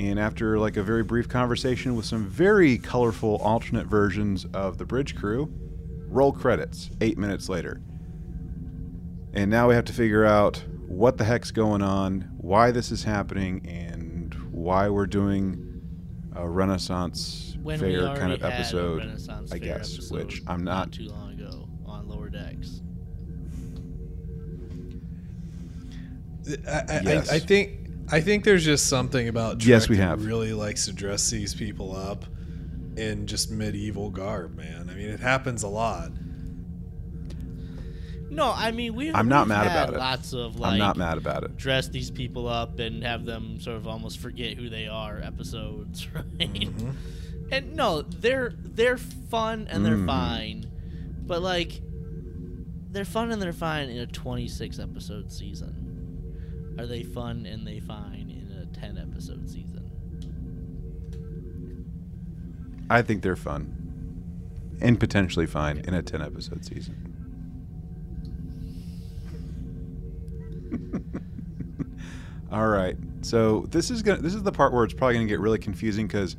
[0.01, 4.87] And after like a very brief conversation with some very colorful alternate versions of the
[4.87, 5.53] bridge crew,
[6.09, 6.89] roll credits.
[7.03, 7.83] Eight minutes later.
[9.35, 13.05] And now we have to figure out what the heck's going on, why this is
[13.05, 15.83] happening, and why we're doing
[16.35, 20.93] a Renaissance When fair kind of episode, Renaissance I guess, episode which I'm not.
[20.93, 22.81] too long ago on Lower Decks.
[26.67, 27.31] I, I, Yes.
[27.31, 27.80] I, I think
[28.13, 30.25] I think there's just something about Trek Yes, we that have.
[30.27, 32.25] really likes to dress these people up
[32.97, 34.89] in just medieval garb, man.
[34.91, 36.11] I mean, it happens a lot.
[38.31, 39.11] No, I mean we.
[39.13, 39.99] I'm not we've mad had about it.
[39.99, 41.57] Lots of like I'm not mad about it.
[41.57, 46.07] dress these people up and have them sort of almost forget who they are episodes,
[46.15, 46.25] right?
[46.39, 46.91] Mm-hmm.
[47.51, 50.07] And no, they're they're fun and they're Mm.
[50.07, 50.71] fine,
[51.27, 51.81] but like
[52.93, 55.80] they're fun and they're fine in a 26 episode season.
[56.81, 59.91] Are they fun and they fine in a 10 episode season?
[62.89, 67.07] I think they're fun, and potentially fine in a ten episode season.
[72.53, 75.39] All right, so this is gonna this is the part where it's probably gonna get
[75.39, 76.35] really confusing because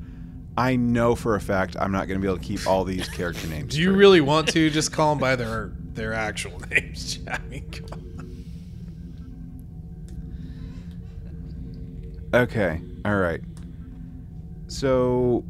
[0.58, 3.48] I know for a fact I'm not gonna be able to keep all these character
[3.50, 3.74] names.
[3.74, 3.98] Do you straight.
[3.98, 7.20] really want to just call them by their their actual names?
[7.30, 7.72] I mean,
[12.34, 12.82] Okay.
[13.04, 13.42] All right.
[14.68, 15.44] So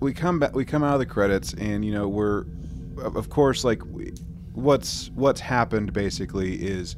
[0.00, 0.54] we come back.
[0.54, 2.44] We come out of the credits, and you know we're,
[2.98, 4.12] of course, like we,
[4.52, 6.96] what's what's happened basically is,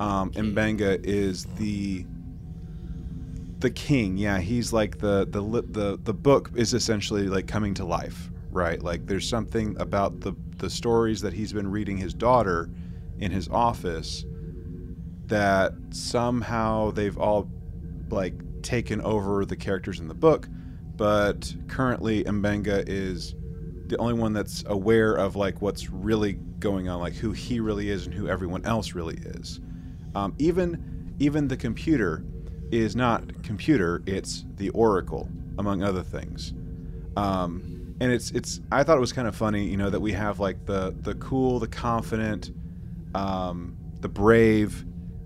[0.00, 2.06] um, Mbenga is the
[3.58, 4.16] the king.
[4.16, 8.82] Yeah, he's like the the the the book is essentially like coming to life, right?
[8.82, 12.70] Like there's something about the the stories that he's been reading his daughter
[13.18, 14.24] in his office
[15.26, 17.50] that somehow they've all
[18.10, 20.48] like taken over the characters in the book,
[20.96, 23.34] but currently Mbenga is
[23.86, 27.90] the only one that's aware of like what's really going on, like who he really
[27.90, 29.60] is and who everyone else really is.
[30.14, 32.24] Um, even even the computer
[32.70, 36.54] is not computer; it's the Oracle, among other things.
[37.16, 40.12] Um, and it's it's I thought it was kind of funny, you know, that we
[40.12, 42.50] have like the the cool, the confident,
[43.14, 44.84] um, the brave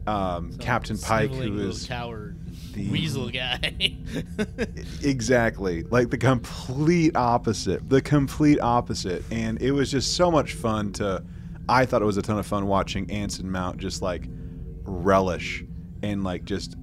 [0.09, 2.39] um, Some Captain Pike, sniveling who little is coward
[2.75, 3.97] the- weasel guy.
[5.03, 10.93] exactly like the complete opposite the complete opposite and it was just so much fun
[10.93, 11.23] to
[11.69, 14.29] i thought it was a ton of fun watching anson mount just like
[14.85, 15.65] relish
[16.03, 16.77] and like just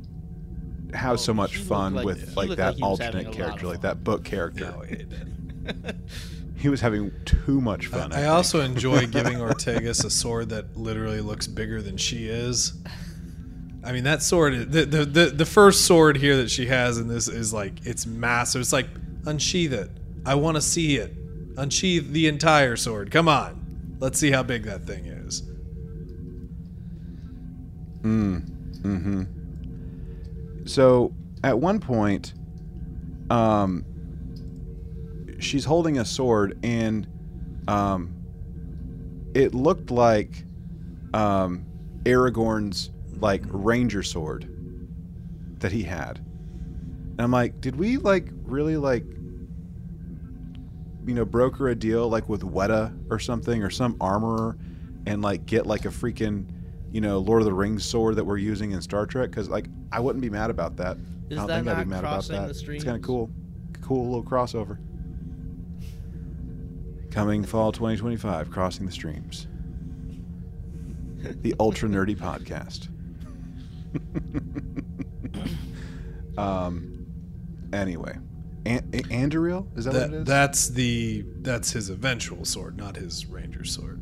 [0.93, 3.67] have Oh, so much fun like- with like that like he was having alternate character
[3.67, 5.07] like that book character No, it
[6.57, 8.27] he was having too much fun I think.
[8.29, 12.73] also enjoy giving Ortegas a sword that literally looks bigger than she is.
[13.86, 16.98] I mean, that sword, is, the, the the the first sword here that she has
[16.98, 18.62] in this is like it's massive.
[18.62, 18.88] It's like
[19.26, 19.91] unsheath it.
[20.26, 21.13] I want to see it.
[21.58, 23.12] Unsheath the entire sword.
[23.12, 25.43] Come on, let's see how big that thing is.
[28.02, 28.39] Hmm.
[30.65, 32.34] So at one point,
[33.30, 33.86] um,
[35.39, 37.08] she's holding a sword, and
[37.67, 38.13] um,
[39.36, 40.43] it looked like
[41.13, 41.65] um,
[42.04, 44.49] Aragorn's like ranger sword
[45.60, 46.17] that he had.
[46.17, 49.06] And I'm like, did we like really like
[51.06, 54.58] you know broker a deal like with Weta or something or some armorer
[55.06, 56.47] and like get like a freaking
[56.91, 59.67] you know Lord of the Rings sword that we're using in Star Trek because like
[59.91, 60.97] I wouldn't be mad about that.
[61.30, 62.49] Is I don't that think I'd be mad about that.
[62.49, 63.30] It's kind of cool,
[63.82, 64.78] cool little crossover.
[67.12, 69.47] Coming fall 2025, crossing the streams.
[71.41, 72.89] The ultra nerdy podcast.
[76.38, 76.91] um.
[77.73, 78.15] Anyway,
[78.65, 80.73] An- A- Anduril is that, what it That, is?
[80.73, 84.01] the that's his eventual sword, not his ranger sword.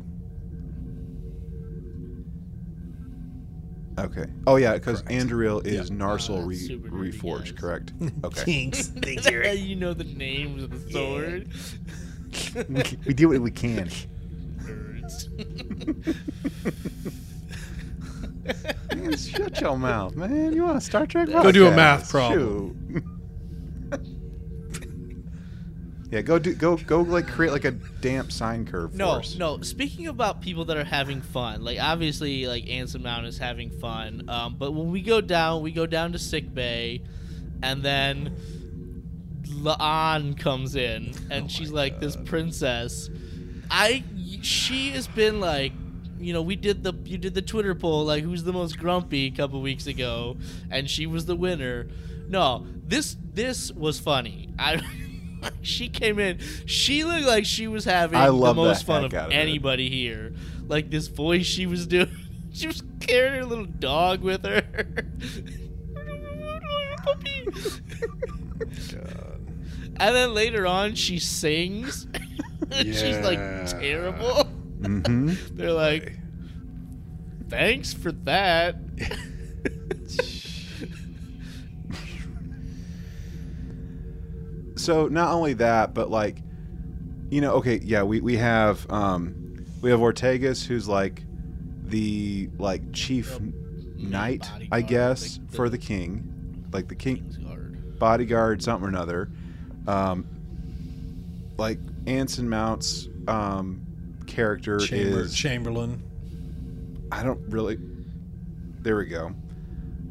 [3.98, 4.26] Okay.
[4.46, 5.28] Oh yeah, because Correct.
[5.28, 5.96] Anduril is Yeah.
[5.96, 7.60] Narsil Ah, re- reforged, guys.
[7.60, 7.92] correct?
[8.24, 8.44] Okay.
[8.44, 8.88] Kinks.
[8.88, 9.42] Thank you.
[9.50, 11.48] you know the names of the sword.
[13.06, 13.88] we do what we can.
[14.58, 15.28] Nerds.
[19.04, 20.52] Man, shut your mouth, man.
[20.52, 21.28] You want a Star Trek?
[21.28, 22.92] Go do a math problem.
[22.92, 23.04] Shoot.
[26.10, 28.94] yeah, go do go go like create like a damp sine curve.
[28.94, 29.36] No, us.
[29.36, 29.60] no.
[29.60, 34.28] Speaking about people that are having fun, like obviously, like Anson Mount is having fun.
[34.28, 37.02] Um, but when we go down, we go down to sick bay,
[37.62, 38.36] and then
[39.46, 43.10] La'an comes in, and she's like this princess.
[43.70, 44.04] I
[44.42, 45.72] she has been like,
[46.24, 49.26] you know, we did the you did the Twitter poll like who's the most grumpy
[49.26, 50.36] a couple weeks ago,
[50.70, 51.86] and she was the winner.
[52.28, 54.48] No, this this was funny.
[54.58, 54.80] I.
[55.60, 56.38] She came in.
[56.64, 59.34] She looked like she was having the most fun of of it.
[59.34, 60.32] anybody here.
[60.68, 62.08] Like this voice she was doing.
[62.54, 64.62] She was carrying her little dog with her.
[67.02, 67.48] Puppy.
[69.96, 72.06] And then later on, she sings.
[72.72, 74.48] She's like terrible.
[74.84, 75.32] Mm-hmm.
[75.56, 76.12] They're like,
[77.48, 78.76] thanks for that.
[84.76, 86.38] So not only that, but like,
[87.30, 91.22] you know, okay, yeah, we we have um, we have Ortegas, who's like
[91.84, 93.38] the like chief
[93.96, 97.98] knight, I guess, the- for the- the king, like the king Kingsguard.
[97.98, 99.30] bodyguard, something or another.
[99.86, 100.26] Um,
[101.56, 103.80] like Anson Mount's um,
[104.34, 106.02] character Chamber, is Chamberlain.
[107.12, 107.78] I don't really.
[108.80, 109.34] There we go.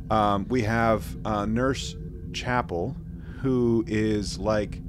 [0.10, 1.96] Um, we have uh, Nurse
[2.34, 2.96] Chapel,
[3.42, 4.80] who is like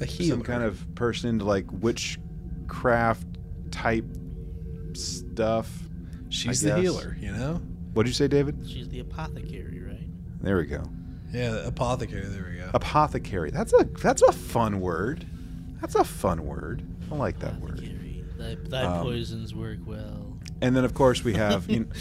[0.00, 0.36] A healer.
[0.36, 3.26] some kind of person into like witchcraft
[3.70, 4.04] type
[4.94, 5.70] stuff.
[6.28, 7.54] She's the healer, you know?
[7.94, 8.58] What'd you say, David?
[8.68, 10.06] She's the apothecary, right?
[10.42, 10.82] There we go.
[11.32, 12.26] Yeah, the apothecary.
[12.26, 12.70] There we go.
[12.74, 13.50] Apothecary.
[13.50, 15.26] That's a that's a fun word.
[15.80, 16.82] That's a fun word.
[17.10, 17.78] I like that word.
[18.38, 20.38] Thy, thy Um, poisons work well.
[20.60, 21.88] And then of course we have you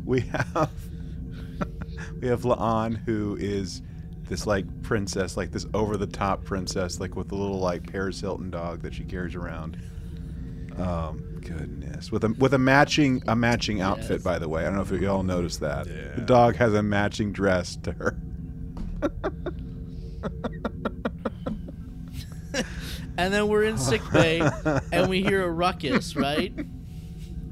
[0.04, 0.70] we have
[2.20, 3.82] we have La'an who is
[4.28, 8.20] this like princess, like this over the top princess, like with a little like Paris
[8.20, 9.76] Hilton dog that she carries around.
[10.76, 14.22] Um, goodness, with a with a matching a matching outfit, Yes.
[14.22, 14.62] by the way.
[14.62, 15.86] I don't know if you all noticed that.
[15.86, 16.12] Yeah.
[16.16, 18.18] The dog has a matching dress to her.
[23.18, 24.40] And then we're in sick bay,
[24.92, 26.52] and we hear a ruckus, right?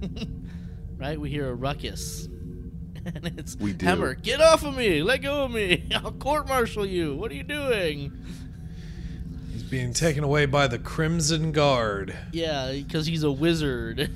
[0.99, 1.19] right?
[1.19, 2.29] We hear a ruckus.
[3.07, 3.85] And it's We do.
[3.85, 5.03] Hemmer, get off of me!
[5.03, 5.91] Let go of me!
[5.95, 7.15] I'll court martial you!
[7.15, 8.13] What are you doing?
[9.53, 12.17] He's being taken away by the Crimson Guard.
[12.33, 14.11] Yeah, because he's a wizard.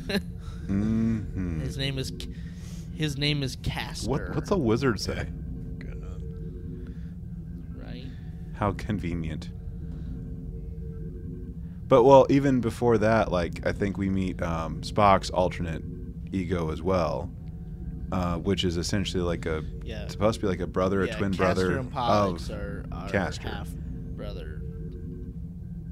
[0.67, 2.13] hmm his name is
[2.97, 4.11] his name is Casper.
[4.11, 5.27] What what's a wizard say?
[7.77, 8.07] Right?
[8.55, 9.51] How convenient.
[11.89, 15.83] But well, even before that, like I think we meet um, Spock's alternate
[16.33, 17.31] ego as well,
[18.13, 20.07] uh, which is essentially like a Yeah.
[20.09, 22.85] supposed to be like a brother, yeah, a twin Castor brother and Pollux of are,
[22.93, 23.49] are Castor.
[23.49, 23.69] half
[24.17, 24.61] brother.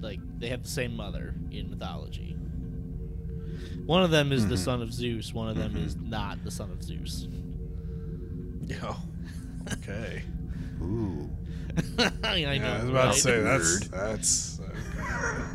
[0.00, 2.36] Like they have the same mother in mythology.
[3.86, 4.58] One of them is the Mhm.
[4.58, 5.32] son of Zeus.
[5.32, 5.86] One of them Mhm.
[5.86, 7.26] is not the son of Zeus.
[8.66, 8.96] Yo.
[9.72, 10.22] Okay.
[10.82, 11.30] ooh.
[11.98, 13.14] I know, yeah, I was about right?
[13.14, 14.55] to say that's that's.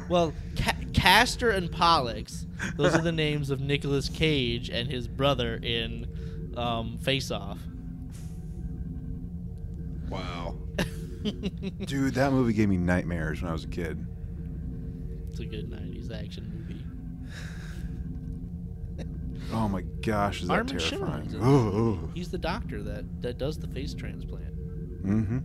[0.10, 5.56] Well, Ca- Castor and Pollux, those are the names of Nicolas Cage and his brother
[5.56, 6.06] in
[6.58, 7.60] um, Face Off.
[10.10, 10.56] wow.
[11.86, 14.06] Dude, that movie gave me nightmares when I was a kid.
[15.30, 16.84] It's a good '90s action movie.
[19.54, 21.28] Oh my gosh, is that Armin terrifying?
[21.28, 22.18] Shimerman's in Oh, it.
[22.18, 24.56] He's the doctor that that does the face transplant.
[25.06, 25.38] mm-hmm.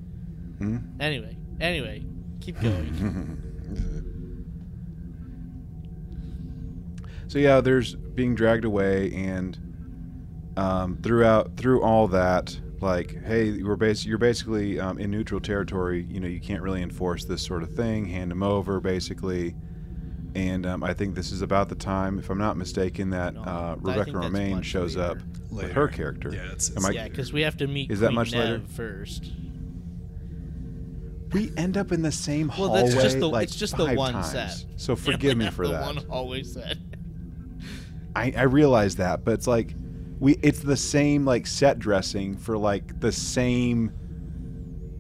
[0.65, 1.01] Mm-hmm.
[1.01, 2.05] Anyway, anyway,
[2.41, 3.43] keep going.
[7.29, 9.59] so yeah, there's being dragged away, and
[10.57, 16.07] um, throughout through all that, like, hey, we're bas- you're basically um, in neutral territory.
[16.11, 18.07] You know, you can't really enforce this sort of thing.
[18.07, 19.55] Hand them over, basically.
[20.35, 23.77] And um, I think this is about the time, if I'm not mistaken, that uh,
[23.81, 25.13] Rebecca Romijn shows later.
[25.13, 25.19] up
[25.51, 26.31] with her character.
[26.31, 28.63] Yeah, it's, it's I- yeah, because we have to meet Is that much Nev later?
[28.69, 29.33] first.
[31.33, 33.87] We end up in the same Well, hallway that's just the like it's just the
[33.87, 34.31] five one times.
[34.31, 34.65] set.
[34.77, 35.83] So forgive me for the that.
[35.83, 36.77] one hallway set.
[38.17, 39.75] I, I realize that, but it's like
[40.19, 43.93] we it's the same like set dressing for like the same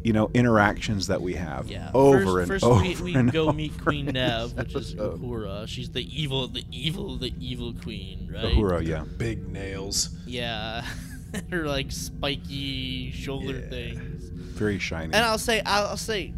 [0.05, 1.91] you know interactions that we have Yeah.
[1.95, 4.75] over first, and first over we, we and go over meet Queen in Nev, which
[4.75, 5.21] is episode.
[5.21, 5.67] Uhura.
[5.67, 8.55] She's the evil, the evil, the evil queen, right?
[8.55, 9.05] Uhura, yeah.
[9.17, 10.11] big nails.
[10.27, 10.85] Yeah.
[11.51, 13.69] Her like spiky shoulder Yeah.
[13.69, 14.29] things.
[14.31, 15.13] Very shiny.
[15.13, 16.33] And I'll say, I'll, I'll say,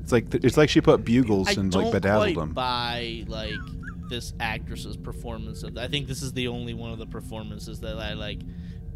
[0.00, 2.52] it's like it's like she put bugles I and don't like bedazzled quite them.
[2.54, 3.52] buy like
[4.10, 5.78] this actress's performance of.
[5.78, 8.40] I think this is the only one of the performances that I like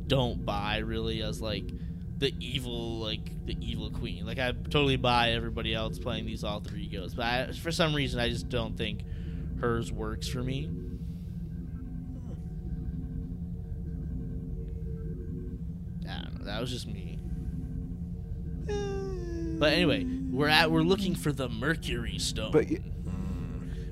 [0.07, 1.71] don't buy really as like
[2.19, 4.27] the evil like the evil queen.
[4.27, 8.21] Like I totally buy everybody else playing these alter egos, but I, for some reason
[8.21, 9.01] I just don't think
[9.61, 10.69] hers works for me.
[16.07, 16.45] I don't know.
[16.45, 17.19] That was just me.
[19.59, 22.53] But anyway, we're at we're looking for the Mercury Stone.
[22.53, 22.67] But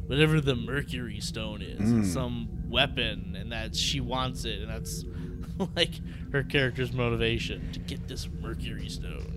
[0.06, 2.04] whatever the Mercury Stone is, Mm.
[2.06, 5.04] some weapon, and that she wants it, and that's
[5.76, 5.94] like
[6.32, 9.28] her character's motivation to get this Mercury Stone.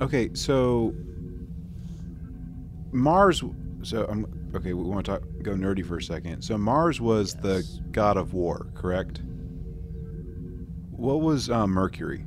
[0.00, 0.94] Okay, so
[2.92, 3.42] Mars.
[3.82, 4.72] So I'm okay.
[4.72, 6.42] We want to talk, go nerdy for a second.
[6.42, 9.22] So Mars was the god of war, correct?
[10.90, 12.24] What was uh, Mercury?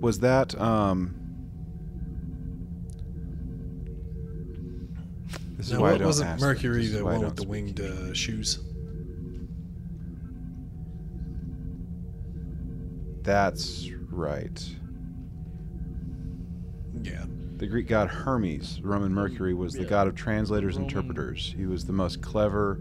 [0.00, 1.14] Was that um?
[5.60, 6.92] This is No, why I it don't wasn't ask Mercury this.
[6.92, 8.60] This the one with the winged uh, shoes.
[13.22, 14.70] That's right.
[17.02, 17.26] Yeah.
[17.58, 19.88] The Greek god Hermes, Roman Mercury, was the Yeah.
[19.90, 21.54] god of translators and interpreters.
[21.54, 22.80] He was the most clever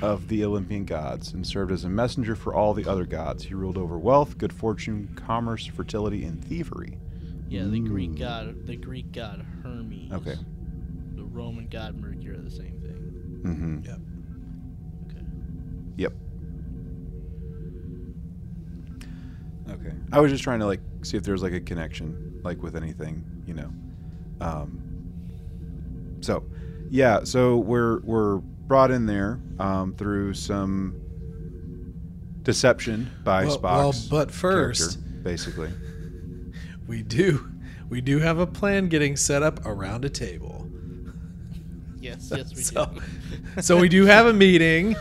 [0.00, 3.44] of the Olympian gods and served as a messenger for all the other gods.
[3.44, 6.96] He ruled over wealth, good fortune, commerce, fertility, and thievery.
[7.50, 10.10] Yeah, the Greek god, the Greek god Hermes.
[10.10, 10.36] Okay.
[11.38, 13.42] The Roman god Mercury are the same thing.
[13.44, 13.84] Mm-hmm.
[13.84, 13.98] Yep.
[15.06, 15.24] Okay.
[15.96, 16.12] Yep.
[19.70, 19.96] Okay.
[20.12, 23.24] I was just trying to like see if there's like a connection, like with anything,
[23.46, 23.72] you know.
[24.40, 26.42] Um, so,
[26.90, 27.22] yeah.
[27.22, 30.96] So we're we're brought in there um, through some
[32.42, 35.70] deception by Well- well, Spock's but first- character, basically.
[36.88, 37.50] We do.
[37.90, 40.67] We do have a plan getting set up around a table.
[42.00, 42.86] Yes, yes, we So,
[43.56, 43.62] do.
[43.62, 44.94] so we do have a meeting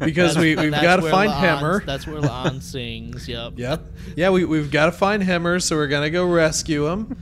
[0.00, 1.86] because we, we've got to find La'an- Hemmer.
[1.86, 3.28] That's where La'an sings.
[3.28, 3.54] Yep.
[3.56, 3.82] Yep.
[4.16, 7.16] Yeah, we, we've got to find Hemmer, so we're going to go rescue him.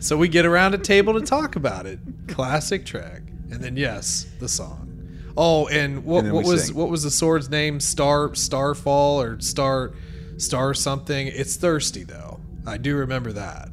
[0.00, 1.98] So we get around a table to talk about it.
[2.28, 3.22] Classic Trek.
[3.50, 4.88] And then, yes, the song.
[5.36, 6.74] Oh, and what, And what was sing.
[6.76, 7.80] what was the sword's name?
[7.80, 9.92] Star Starfall or Star
[10.38, 11.26] Star something?
[11.28, 12.40] It's thirsty though.
[12.66, 13.68] I do remember that.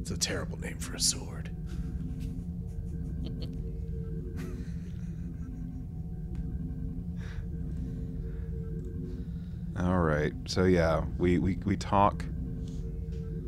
[0.00, 1.28] It's a terrible name for a sword.
[9.78, 10.32] All right.
[10.46, 12.24] So yeah, we we, we talk.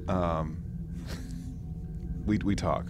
[0.09, 0.63] Um,
[2.27, 2.87] we we talk.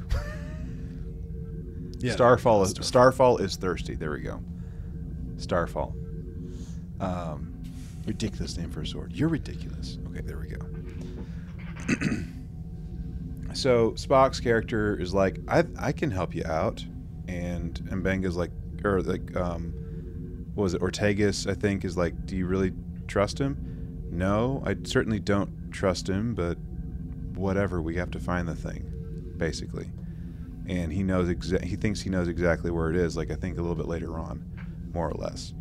[1.98, 2.12] Yeah.
[2.12, 3.94] Starfall is Starfall is thirsty.
[3.94, 4.40] There we go.
[5.38, 5.94] Starfall.
[7.00, 7.54] Um,
[8.06, 9.12] ridiculous name for a sword.
[9.12, 9.98] You're ridiculous.
[10.08, 10.58] Okay, there we go.
[13.54, 16.84] so Spock's character is like, I I can help you out,
[17.26, 18.50] and and Benga's like,
[18.84, 19.72] or like, um,
[20.54, 20.80] what was it?
[20.82, 22.72] Ortegas, I think, is like, do you really
[23.08, 24.06] trust him?
[24.10, 26.56] No, I certainly don't trust him, but
[27.34, 27.82] whatever.
[27.82, 29.90] We have to find the thing, basically
[30.66, 33.58] and he knows exa- he thinks he knows exactly where it is like i think
[33.58, 34.42] a little bit later on
[34.92, 35.54] more or less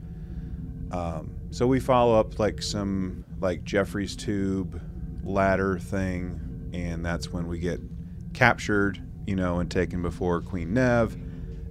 [0.92, 4.80] um, so we follow up like some like Jefferies tube
[5.24, 7.80] ladder thing and that's when we get
[8.34, 11.18] captured you know and taken before queen nev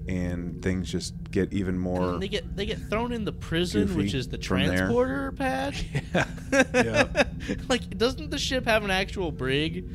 [0.08, 4.14] and things just get even more they get they get thrown in the prison, which
[4.14, 5.74] is the transporter pad.
[6.14, 6.26] Yeah.
[6.74, 7.24] Yeah.
[7.68, 9.84] like, doesn't the ship have an actual brig?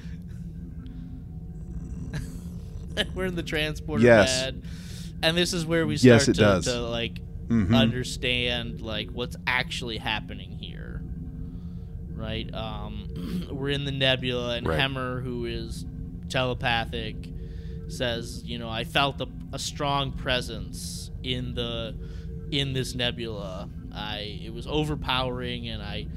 [3.15, 4.43] We're in the transporter Yes.
[4.43, 4.61] pad,
[5.21, 6.65] and this is where we start Yes, it to, does.
[6.65, 7.75] to like Mhm.
[7.75, 11.01] understand like what's actually happening here.
[12.15, 12.51] Right?
[12.53, 14.79] Um, we're in the nebula, and Right.
[14.79, 15.85] Hemmer, who is
[16.29, 17.15] telepathic,
[17.87, 21.95] says, "You know, I felt a, a strong presence in the
[22.51, 23.69] in this nebula.
[23.93, 26.07] I it was overpowering, and I."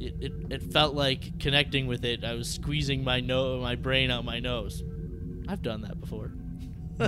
[0.00, 2.22] It, it, it felt like connecting with it.
[2.22, 4.84] I was squeezing my no my brain out my nose.
[5.48, 6.30] I've done that before.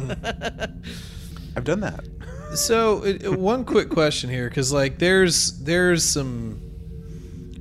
[1.56, 2.04] i've done that
[2.54, 6.60] So, uh, uh, one quick question here, because like there's there's some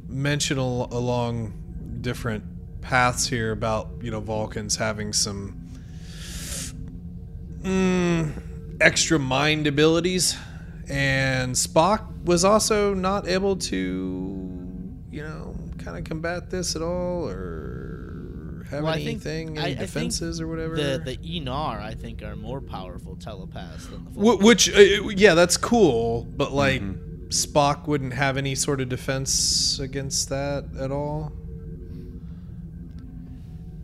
[0.08, 1.54] mention al- along
[2.02, 2.43] different
[2.82, 5.59] paths here about you know Vulcans having some
[7.70, 8.32] mm,
[8.82, 10.36] extra mind abilities,
[10.89, 13.76] and Spock was also not able to
[15.11, 19.61] you know kind of combat this at all or have Well, I think- anything I-
[19.61, 20.76] I think defenses or whatever.
[20.76, 24.43] the the Aenar, I think, are more powerful telepaths than the Wh- Vulcans.
[24.45, 27.05] Which, uh, yeah, that's cool, but like Mm-hmm.
[27.30, 31.32] Spock wouldn't have any sort of defense against that at all.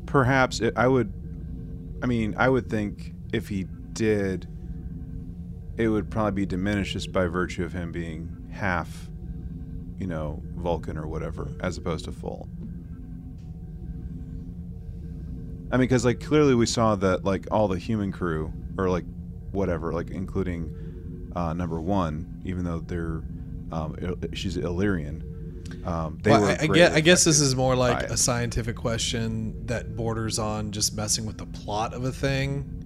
[0.05, 1.11] perhaps it, I would.
[2.01, 4.47] I mean, I would think if he did,
[5.77, 9.09] it would probably be diminished just by virtue of him being half,
[9.97, 12.47] you know, Vulcan or whatever, as opposed to full.
[15.71, 19.05] I mean, because like clearly we saw that like all the human crew or like
[19.51, 23.23] whatever, like including uh, number one, even though they're
[23.71, 23.95] um,
[24.33, 25.23] she's Illyrian.
[25.85, 28.75] Um, they Well, were I, I guess, I guess this is more like a scientific
[28.75, 32.84] question that borders on just messing with the plot of a thing,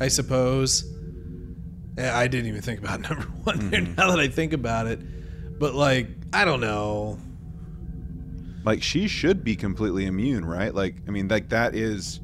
[0.00, 0.84] I suppose.
[1.98, 3.94] Eh, I didn't even think about number one there Mm-hmm.
[3.94, 5.00] now that I think about it.
[5.58, 7.18] But like, I don't know.
[8.64, 12.20] like she should be completely immune right like i mean like that is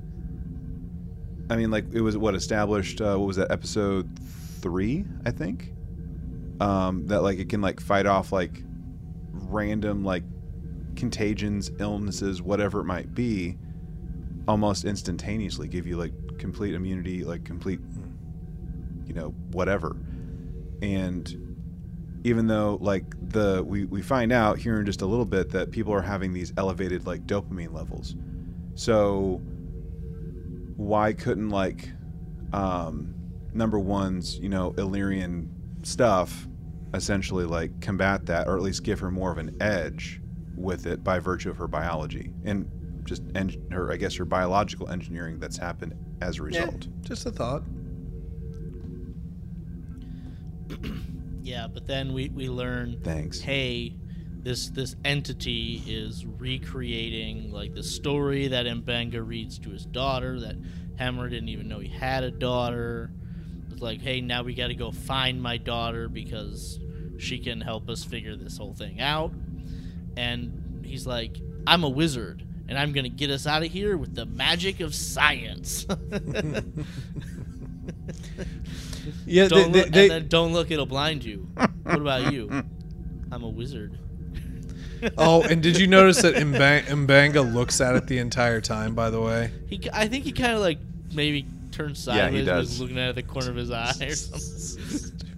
[1.48, 4.08] i mean like it was what established uh, what was that episode
[4.60, 5.72] three i think
[6.60, 8.60] um that like it can like fight off like
[9.32, 10.24] random like
[10.96, 13.56] contagions illnesses whatever it might be
[14.48, 17.80] almost instantaneously give you like complete immunity like complete
[19.06, 19.96] you know whatever.
[20.80, 21.56] And
[22.24, 25.70] even though like the we, we find out here in just a little bit that
[25.70, 28.16] people are having these elevated like dopamine levels.
[28.74, 29.40] So
[30.76, 31.90] why couldn't like
[32.52, 33.14] um
[33.54, 35.50] number one's you know illyrian
[35.82, 36.48] stuff
[36.94, 40.20] essentially like combat that or at least give her more of an edge
[40.56, 42.70] with it by virtue of her biology and
[43.04, 47.26] just en- her i guess her biological engineering that's happened as a Yeah, result just
[47.26, 47.62] a thought.
[51.44, 53.40] Yeah, but then we, we learn Thanks.
[53.40, 53.96] hey,
[54.44, 60.54] this this entity is recreating like the story that Mbenga reads to his daughter that
[61.00, 63.10] Hemmer didn't even know he had a daughter.
[63.72, 66.78] It's like, hey, now we got to go find my daughter because
[67.18, 69.32] she can help us figure this whole thing out.
[70.16, 73.98] And he's like, I'm a wizard and I'm going to get us out of here
[73.98, 75.84] with the magic of science.
[79.26, 81.48] Yeah, don't, they, look, they- and then don't look, it'll blind you.
[81.82, 82.48] What about you?
[83.30, 83.98] I'm a wizard.
[85.18, 88.94] oh, and did you notice that Mbang- Mbenga looks at it the entire time?
[88.94, 90.78] By the way, He, I think he kind of like
[91.12, 92.80] maybe turned Yeah, he sideways, and was does.
[92.80, 95.18] looking at it at the corner of his eye or something.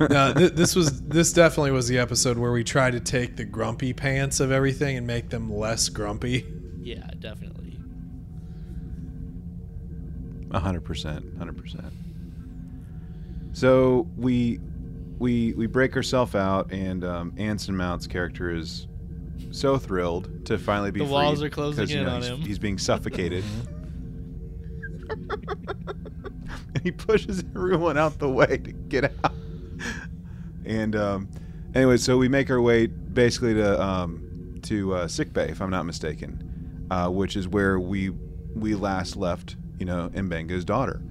[0.00, 3.44] no, th- this was this definitely was the episode where we tried to take the
[3.44, 6.46] grumpy pants of everything and make them less grumpy.
[6.80, 7.78] Yeah, definitely.
[10.50, 11.92] A hundred percent, hundred percent.
[13.52, 14.60] So we
[15.18, 18.88] we we break ourselves out, and um, Anson Mount's character is
[19.50, 22.22] so thrilled to finally be The free walls are closing 'cause, you in know, on
[22.22, 22.40] he's, him.
[22.40, 23.44] He's being suffocated.
[25.08, 29.32] and he pushes everyone out the way to get out.
[30.66, 31.28] And um,
[31.74, 35.70] anyway, so we make our way basically to um, to uh, sick bay, if I'm
[35.70, 38.10] not mistaken, uh, which is where we
[38.54, 41.02] we last left, you know, Mbenga's daughter.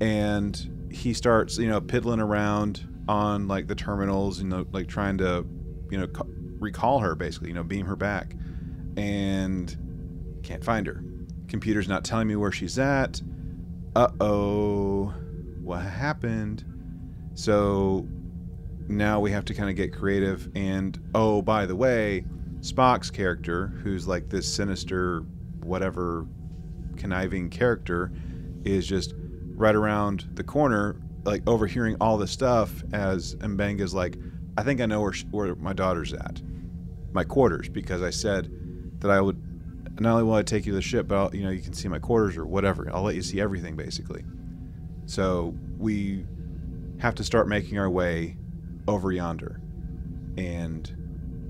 [0.00, 5.18] And he starts, you know, piddling around on like the terminals, you know, like trying
[5.18, 5.46] to,
[5.90, 6.24] you know, ca-
[6.58, 8.34] recall her basically, you know, beam her back,
[8.96, 11.04] and can't find her.
[11.48, 13.20] Computer's not telling me where she's at.
[13.94, 15.14] Uh oh,
[15.62, 16.64] what happened?
[17.34, 18.06] So
[18.88, 20.48] now we have to kind of get creative.
[20.54, 22.24] And oh, by the way,
[22.60, 25.20] Spock's character, who's like this sinister,
[25.62, 26.26] whatever,
[26.96, 28.12] conniving character,
[28.64, 29.14] is just
[29.54, 34.16] right around the corner, like overhearing all this stuff as Mbenga's like,
[34.58, 36.42] I think I know where, sh- where my daughter's at,
[37.12, 38.50] my quarters, because I said
[39.00, 39.40] that I would
[40.00, 41.74] not only will I take you to the ship, but I'll, you know you can
[41.74, 42.90] see my quarters or whatever.
[42.92, 44.24] I'll let you see everything basically.
[45.06, 46.24] So we
[47.00, 48.36] have to start making our way
[48.86, 49.60] over yonder,
[50.36, 50.94] and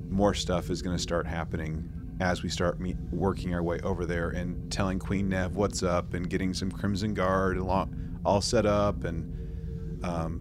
[0.09, 1.89] more stuff is going to start happening
[2.21, 6.15] as we start me- working our way over there and telling Queen Nev what's up
[6.15, 7.89] and getting some Crimson Guard all,
[8.25, 10.41] all set up and um,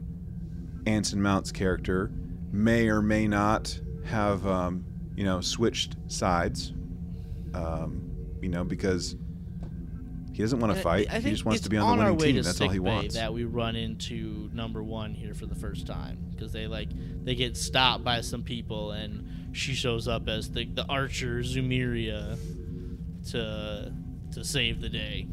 [0.86, 2.12] Anson Mount's character
[2.52, 4.84] may or may not have um,
[5.16, 6.74] you know switched sides
[7.54, 9.16] um, you know because
[10.40, 12.44] he doesn't want to fight he just wants to be on, the our winning team
[12.44, 16.18] that's all he wants That we run into number one here for the first time
[16.32, 16.88] because they like
[17.26, 22.38] they get stopped by some people and she shows up as the the archer Zumiria
[23.32, 23.94] to
[24.32, 25.28] to save the day.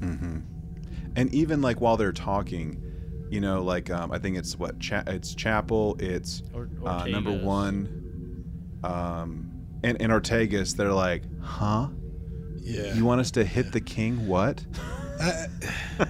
[0.00, 0.38] Mm-hmm.
[1.16, 2.80] And even like while they're talking,
[3.30, 7.32] you know, like um, I think it's what cha- it's Chapel, it's Or, uh, number
[7.32, 8.44] one,
[8.84, 9.45] um,
[9.86, 10.76] and and Ortegas.
[10.76, 11.88] They're like, huh?
[12.58, 14.26] Yeah, You want us to hit the king?
[14.26, 14.64] What?
[15.20, 15.46] I-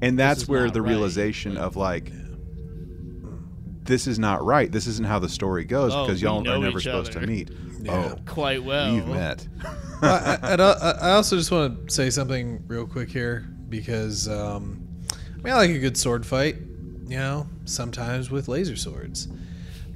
[0.00, 0.88] And that's where the right.
[0.88, 2.10] realization of like,
[3.84, 4.70] this is not right.
[4.70, 7.50] This isn't how the story goes Oh, because y'all are never each supposed to meet.
[7.80, 8.12] Yeah.
[8.16, 8.92] Oh, Quite well.
[8.92, 9.46] you've met.
[10.02, 14.86] I, I, I- I also just want to say something real quick here because um,
[15.10, 16.56] I mean I like a good sword fight,
[17.06, 19.28] you know, sometimes with laser swords.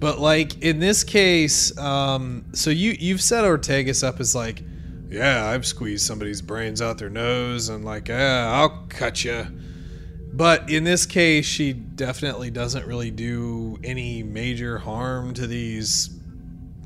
[0.07, 4.63] But like in this case, um, so you you've set Ortegas up as like,
[5.09, 9.49] yeah, I've squeezed somebody's brains out their nose and like, yeah, I'll cut you.
[10.33, 16.17] But in this case, she definitely doesn't really do any major harm to these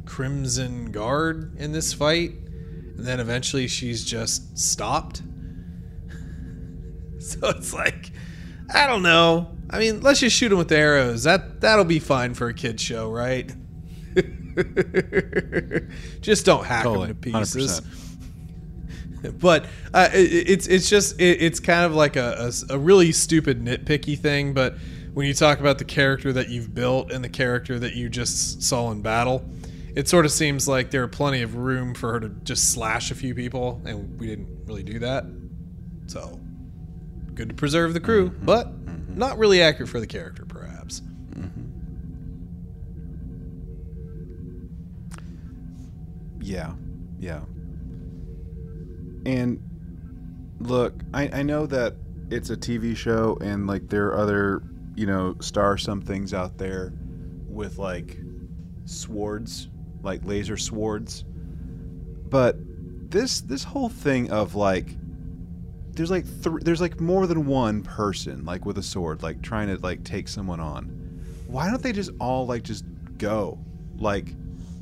[0.07, 2.31] Crimson Guard in this fight.
[2.31, 5.21] And then eventually she's just stopped.
[7.19, 8.13] so it's like,
[8.73, 9.59] I don't know.
[9.71, 11.23] I mean, let's just shoot him with arrows.
[11.23, 13.51] That that'll be fine for a kid show, right?
[16.21, 17.81] just don't hack Totally, him to pieces.
[17.81, 18.07] 100%.
[19.39, 23.63] But uh, it, it's it's just it, it's kind of like a a really stupid
[23.63, 24.55] nitpicky thing.
[24.55, 24.77] But
[25.13, 28.63] when you talk about the character that you've built and the character that you just
[28.63, 29.45] saw in battle,
[29.95, 33.11] it sort of seems like there are plenty of room for her to just slash
[33.11, 35.27] a few people, and we didn't really do that.
[36.07, 36.41] So
[37.35, 38.80] good to preserve the crew, but
[39.21, 41.03] not really accurate for the character, perhaps.
[41.35, 41.71] Mm-hmm.
[46.41, 46.73] Yeah,
[47.19, 47.41] yeah.
[49.27, 49.63] And
[50.59, 51.95] look, I, I know that
[52.31, 54.63] it's a TV show and like there are other,
[54.97, 56.93] you know, star somethings out there
[57.49, 58.19] with like
[58.87, 59.69] swords,
[60.03, 61.25] like laser swords.
[62.29, 62.57] But
[63.11, 64.97] this this whole thing of like
[65.95, 69.69] there's like th- there's like more than one person like with a sword like trying
[69.69, 70.85] to like take someone on.
[71.47, 72.85] Why don't they just all like just
[73.19, 73.59] go?
[73.97, 74.35] Like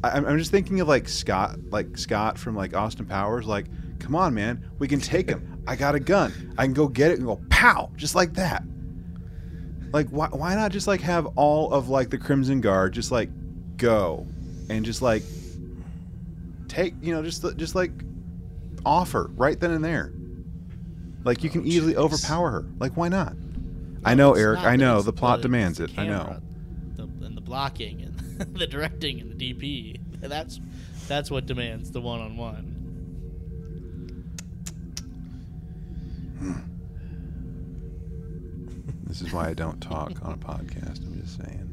[0.05, 3.67] I, I'm I'm just thinking of like Scott like Scott from like Austin Powers like
[3.99, 5.63] come on man we can take him.
[5.67, 6.55] I got a gun.
[6.57, 8.63] I can go get it and go pow just like that.
[9.93, 13.31] Like why why not just like have all of like the Crimson Guard just like
[13.77, 14.27] go
[14.69, 15.23] and just like
[16.69, 17.93] take you know just just like
[18.85, 20.13] offer right then and there.
[21.25, 21.99] Like you can easily jeez.
[21.99, 22.67] overpower her.
[22.79, 23.35] Like why not?
[24.05, 24.61] I know Eric.
[24.61, 25.99] I know the plot demands the it.
[25.99, 26.41] I know.
[26.97, 28.19] the, and the blocking and
[28.57, 30.01] the directing and the DP.
[30.21, 30.61] That's
[31.07, 32.79] that's what demands the one on one.
[39.09, 41.05] This is why I don't talk on a podcast.
[41.05, 41.65] I'm just saying.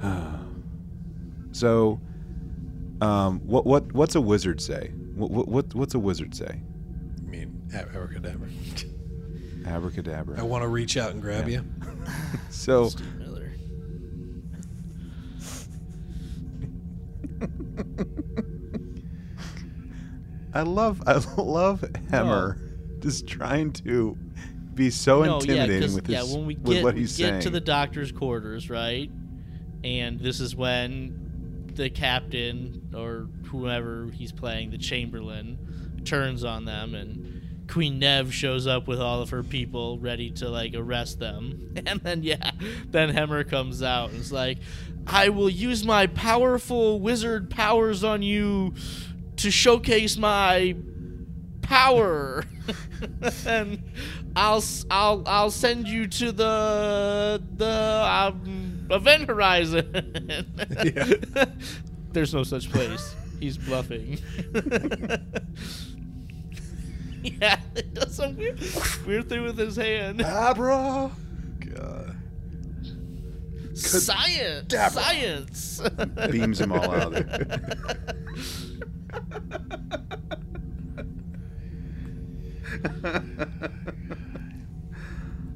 [1.52, 2.00] so,
[3.00, 4.92] um, what what what's a wizard say?
[5.14, 6.60] What, what what's a wizard say?
[7.74, 8.48] I abracadabra.
[9.66, 10.38] Abracadabra.
[10.38, 11.60] I want to reach out and grab Yeah.
[11.60, 11.64] you.
[12.50, 13.52] So Steve Miller.
[20.54, 22.58] I love I love Hemmer
[23.00, 24.16] just trying to
[24.74, 27.28] be so no, yeah, with his yeah, when we with get, what we he's get
[27.30, 27.40] saying.
[27.42, 29.10] to the doctor's quarters, right?
[29.84, 36.94] And this is when the captain or whoever he's playing, the Chamberlain, turns on them
[36.94, 37.37] and
[37.68, 41.74] Queen Nev shows up with all of her people ready to like arrest them.
[41.86, 42.50] And then yeah,
[42.90, 44.58] then Hemmer comes out and is like,
[45.06, 48.74] I will use my powerful wizard powers on you
[49.36, 50.74] to showcase my
[51.62, 52.44] power
[53.46, 53.82] and
[54.34, 60.46] I'll I'll I'll send you to the the um, event horizon.
[62.12, 63.14] There's no such place.
[63.40, 64.18] He's bluffing.
[67.40, 68.60] yeah, it does some weird,
[69.06, 70.22] weird thing with his hand.
[70.22, 71.10] Abra.
[71.60, 72.16] God.
[73.74, 74.90] Science, Dabra.
[74.90, 75.82] science.
[76.30, 77.60] Beams him all out of there.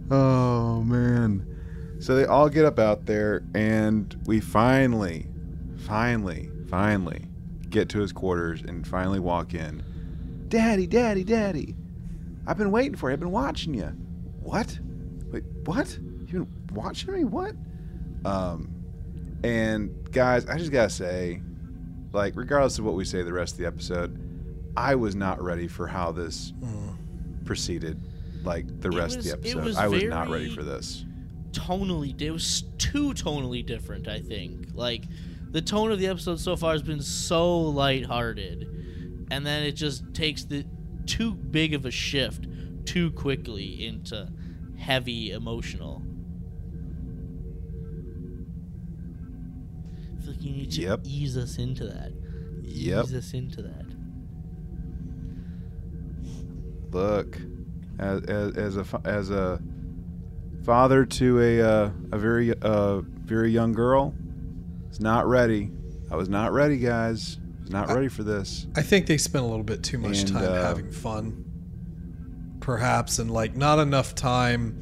[0.11, 1.47] oh man.
[2.01, 5.29] So they all get up out there and we finally
[5.79, 7.27] finally finally
[7.69, 9.83] get to his quarters and finally walk in.
[10.53, 11.75] Daddy, daddy, daddy.
[12.47, 13.15] I've been waiting for you.
[13.15, 13.87] I've been watching you.
[14.43, 14.79] What?
[15.33, 15.99] Wait, what?
[16.27, 17.25] You've been watching me?
[17.25, 17.55] What?
[18.27, 18.69] Um
[19.43, 21.41] and guys, I just gotta say,
[22.13, 24.19] like, regardless of what we say the rest of the episode,
[24.77, 26.53] I was not ready for how this
[27.47, 27.99] proceeded.
[28.45, 31.07] Like the It rest was- of the episode, was I was not ready for this.
[31.53, 35.05] tonally it was too tonally different i think like
[35.51, 38.67] the tone of the episode so far has been so lighthearted
[39.33, 40.63] and then it just takes the
[41.07, 42.47] too big of a shift
[42.85, 44.29] too quickly into
[44.77, 46.03] heavy emotional
[50.19, 51.01] I feel like you need to Yep.
[51.05, 52.13] ease us into that
[52.63, 53.05] Yep.
[53.07, 53.87] ease us into that
[56.93, 57.39] Look,
[57.99, 59.63] as as, as a as a
[60.63, 64.15] father to a uh, a very uh, very young girl,
[64.91, 65.71] it's not ready.
[66.11, 67.39] I was not ready, guys.
[67.69, 68.67] I not ready for this.
[68.77, 71.45] I think they spent a little bit too much And, time uh, having fun,
[72.61, 74.79] perhaps, and like not enough time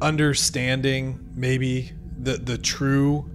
[0.00, 3.28] understanding maybe the the true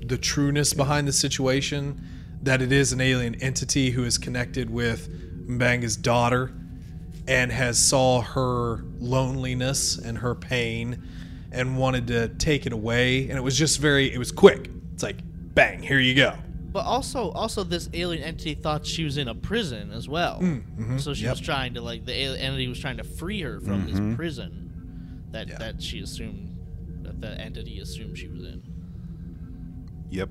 [0.00, 2.00] the trueness behind the situation
[2.42, 5.08] that it is an alien entity who is connected with
[5.46, 6.52] Mbenga's daughter
[7.28, 11.02] and has saw her loneliness and her pain
[11.52, 13.28] and wanted to take it away.
[13.28, 14.70] And it was just very it was quick.
[14.94, 15.18] It's like
[15.54, 16.34] bang here you go
[16.72, 20.38] But also, also this alien entity thought she was in a prison as well.
[20.40, 20.98] Mm, mm-hmm.
[20.98, 21.32] So she yep.
[21.32, 24.14] was trying to like the alien entity was trying to free her from this mm-hmm.
[24.14, 25.58] prison that Yeah.
[25.58, 26.56] that she assumed
[27.02, 28.62] that the entity assumed she was in.
[30.10, 30.28] Yep.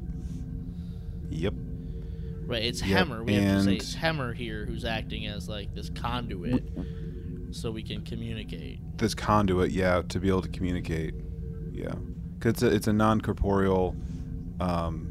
[1.29, 1.53] Yep.
[2.45, 2.63] Right?
[2.63, 3.25] It's Yep, Hemmer.
[3.25, 6.63] We have to say and- it's Hemmer here who's acting as like this conduit,
[7.51, 8.79] so we can communicate.
[8.97, 11.13] This conduit, yeah, to be able to communicate,
[11.71, 11.93] yeah,
[12.37, 13.95] because it's a, it's a non corporeal
[14.59, 15.08] um,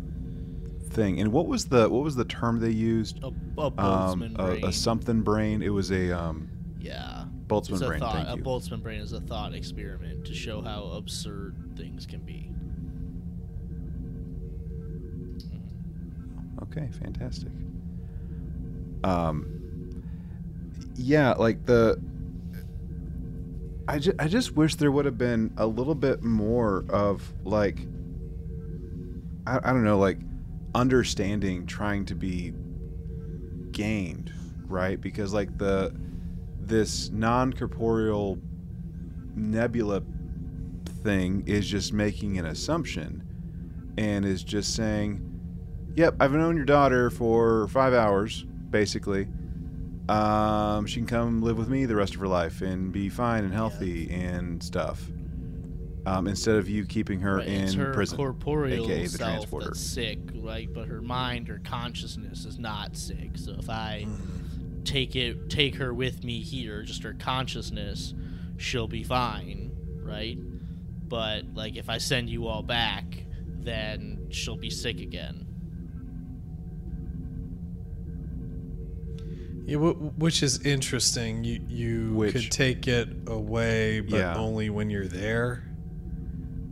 [0.89, 1.21] thing.
[1.21, 3.23] And what was the what was the term they used?
[3.23, 3.31] A, a
[3.67, 4.65] Um, Boltzmann a, brain.
[4.65, 5.63] a something brain.
[5.63, 6.49] It was a um,
[6.81, 7.25] yeah.
[7.47, 8.01] Boltzmann It's a brain.
[8.01, 8.27] thought.
[8.29, 8.37] A.
[8.37, 12.51] Boltzmann brain is a thought experiment to show how absurd things can be.
[16.63, 17.53] Okay, fantastic.
[19.05, 20.03] Um,
[20.97, 22.01] yeah, like the.
[23.87, 27.87] I just, I just wish there would have been a little bit more of like.
[29.47, 30.19] I, I don't know, like
[30.79, 32.53] understanding trying to be
[33.73, 34.33] gained,
[34.67, 35.01] right?
[35.01, 35.93] Because like the
[36.61, 38.39] this non-corporeal
[39.35, 40.03] nebula
[41.03, 43.25] thing is just making an assumption
[43.97, 45.21] and is just saying,
[45.97, 49.27] "Yep, I've known your daughter for five hours, basically.
[50.09, 53.45] Um, she can come live with me the rest of her life and be fine
[53.45, 55.11] and healthy and stuff."
[56.09, 59.31] Um, instead of you keeping her Right, in it's her prison, corporeal aka the self
[59.33, 59.67] transporter.
[59.67, 63.33] that's sick, like, but her mind her consciousness is not sick.
[63.37, 64.83] So if I Mm-hmm.
[64.85, 68.15] take it, take her with me here, just her consciousness,
[68.57, 70.39] she'll be fine, right?
[71.09, 73.05] But like, if I send you all back,
[73.61, 75.45] then she'll be sick again.
[79.67, 81.45] Yeah, which is interesting.
[81.45, 84.37] You you Which- could take it away, but Yeah.
[84.37, 85.65] only when you're there.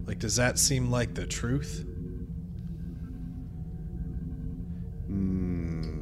[0.06, 1.84] Like, does that seem like the truth?
[5.10, 5.96] Mm.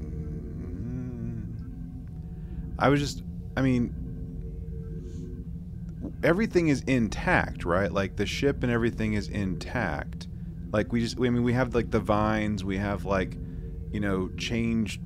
[2.78, 3.22] I was just,
[3.56, 3.94] I mean,
[6.22, 7.90] everything is intact, right?
[7.90, 10.28] Like the ship and everything is intact.
[10.70, 13.36] Like we just, I mean, we have like the vines, we have like,
[13.90, 15.00] you know, changed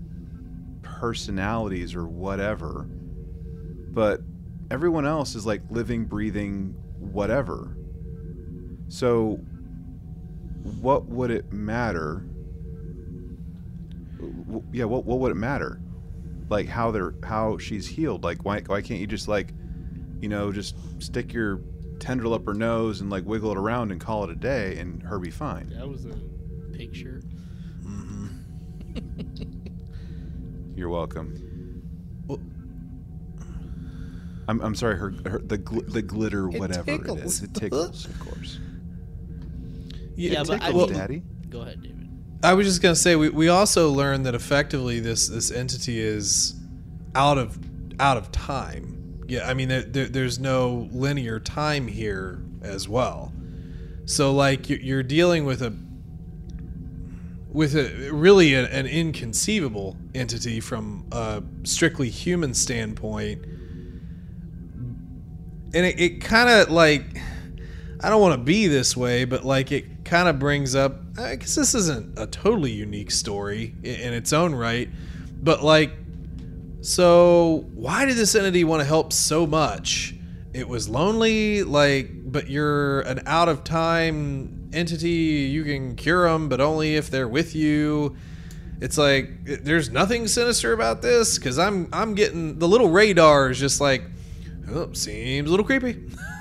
[0.82, 2.88] personalities or whatever.
[3.90, 4.22] But
[4.70, 7.77] everyone else is like living, breathing, whatever.
[8.88, 9.36] So,
[10.80, 12.24] what would it matter?
[14.18, 15.80] W- Yeah, what what would it matter?
[16.48, 18.24] Like how they're how she's healed.
[18.24, 19.52] Like why why can't you just like,
[20.20, 21.60] you know, just stick your
[22.00, 25.02] tendril up her nose and like wiggle it around and call it a day and
[25.02, 25.68] her be fine.
[25.70, 26.14] That was a
[26.72, 27.22] picture.
[27.84, 28.26] Mm-hmm.
[30.76, 31.82] You're welcome.
[32.26, 32.40] Well-
[34.48, 34.96] I'm, I'm sorry.
[34.96, 37.20] Her, her the gl- the glitter It whatever it tickles.
[37.20, 37.42] is.
[37.42, 38.58] It tickles, of course.
[40.18, 41.22] Yeah, but I Tickles, Daddy.
[41.48, 42.08] Go ahead, David.
[42.42, 46.54] I was just gonna say we, we also learned that effectively this this entity is
[47.14, 47.58] out of
[48.00, 49.24] out of time.
[49.28, 53.32] Yeah, I mean there, there, there's no linear time here as well.
[54.06, 55.74] So like you- you're dealing with a
[57.52, 63.42] with a really a, an inconceivable entity from a strictly human standpoint,
[65.74, 67.04] and it, it kind of like
[68.00, 71.00] I don't want to be this way, but like it kind of brings up.
[71.18, 74.88] I guess this isn't a totally unique story in its own right,
[75.42, 75.92] but like,
[76.80, 80.14] so why did this entity want to help so much?
[80.54, 85.08] It was lonely, like, but you're an out of time entity.
[85.08, 88.16] You can cure them, but only if they're with you.
[88.80, 93.58] It's like there's nothing sinister about this because I'm I'm getting the little radar is
[93.58, 94.04] just like,
[94.70, 96.00] oh, seems a little creepy.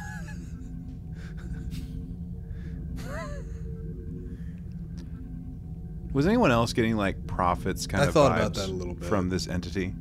[6.13, 8.95] Was anyone else getting like prophets kind I of thought vibes about that a little
[8.95, 9.07] bit.
[9.07, 9.93] from this entity?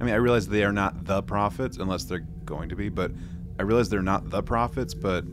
[0.00, 3.10] I mean, I realize they are not the prophets unless they're going to be, but
[3.58, 5.24] I realize they're not the prophets, but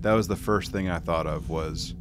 [0.00, 1.94] that was the first thing I thought of was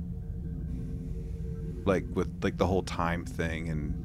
[1.86, 4.04] like with like the whole time thing and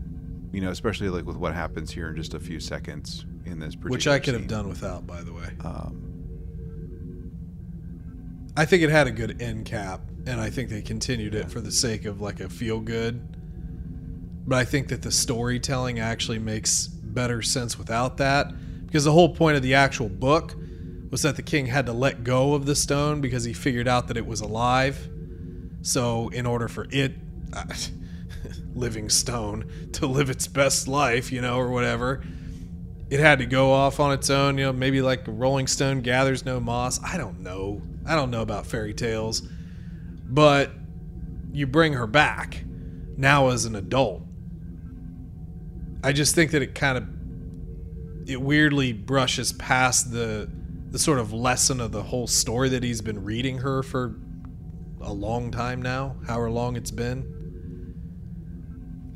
[0.52, 3.74] you know, especially like with what happens here in just a few seconds in this
[3.76, 4.48] which I particular could have scene.
[4.48, 5.48] done without, by the way.
[5.64, 6.11] Um,
[8.54, 11.60] I think it had a good end cap, and I think they continued it for
[11.60, 13.26] the sake of like a feel good.
[14.46, 18.52] But I think that the storytelling actually makes better sense without that,
[18.84, 20.54] because the whole point of the actual book
[21.10, 24.08] was that the king had to let go of the stone because he figured out
[24.08, 25.08] that it was alive.
[25.80, 27.14] So, in order for it,
[28.74, 32.22] living stone, to live its best life, you know, or whatever,
[33.12, 34.56] it had to go off on its own.
[34.56, 36.98] You know, maybe like Rolling Stone gathers no moss.
[37.04, 37.82] I don't know.
[38.06, 39.42] I don't know about fairy tales,
[40.24, 40.70] but
[41.52, 42.64] you bring her back
[43.18, 44.22] now as an adult.
[46.02, 50.50] I just think that it kind of it weirdly brushes past the
[50.90, 54.16] the sort of lesson of the whole story that he's been reading her for
[55.02, 57.28] a long time now, however long it's been.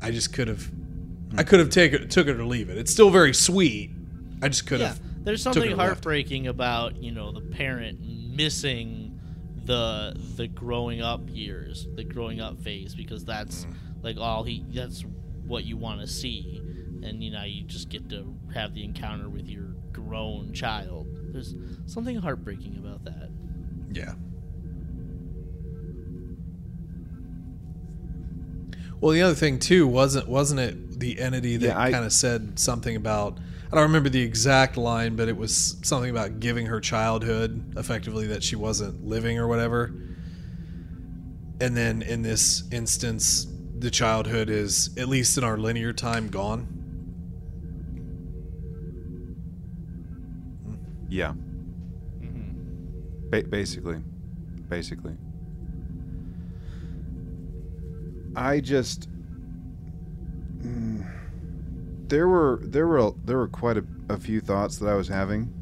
[0.02, 0.70] I just could have
[1.38, 2.78] I could have taken took it or leave it.
[2.78, 3.90] It's still very sweet.
[4.42, 5.80] I just could Yeah, have there's something or left.
[5.80, 8.00] heartbreaking about you know the parent
[8.34, 9.18] missing
[9.64, 13.74] the the growing up years, the growing up phase, because that's Mm.
[14.02, 15.04] like all he that's
[15.46, 16.60] what you want to see,
[17.02, 21.06] and you know you just get to have the encounter with your grown child.
[21.32, 21.54] There's
[21.86, 23.30] something heartbreaking about that.
[23.92, 24.14] Yeah.
[29.00, 32.12] Well, the other thing too wasn't wasn't it the entity that Yeah, I- kind of
[32.12, 33.38] said something about
[33.70, 38.28] I don't remember the exact line, but it was something about giving her childhood effectively
[38.28, 39.92] that she wasn't living or whatever.
[41.60, 43.46] And then in this instance,
[43.78, 46.68] the childhood is at least in our linear time gone.
[51.08, 51.32] Yeah,
[52.20, 53.98] hmm ba- basically,
[54.68, 55.16] basically.
[58.34, 59.08] I just
[60.58, 62.08] Mm.
[62.08, 65.52] there were there were there were quite a, a few thoughts that I was having.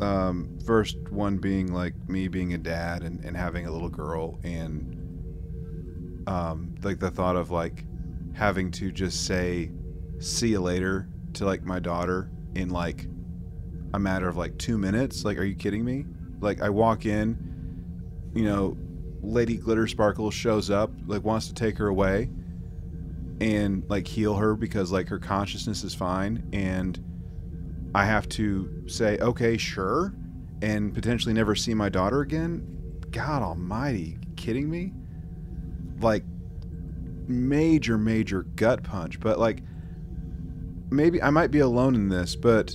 [0.00, 4.38] Um, first one being like me being a dad and, and having a little girl
[4.44, 4.94] and
[6.28, 7.84] um, like the thought of like
[8.34, 9.70] having to just say
[10.20, 13.06] see you later to like my daughter in like
[13.94, 16.04] a matter of like two minutes like are you kidding me
[16.40, 17.36] like i walk in
[18.34, 18.76] you know
[19.22, 22.28] lady glitter sparkle shows up like wants to take her away
[23.40, 27.02] and like heal her because like her consciousness is fine and
[27.94, 30.12] i have to say okay sure
[30.62, 32.66] and potentially never see my daughter again?
[33.10, 34.92] God almighty kidding me?
[36.00, 36.24] Like
[37.28, 39.62] major major gut punch but like
[40.88, 42.74] maybe i might be alone in this but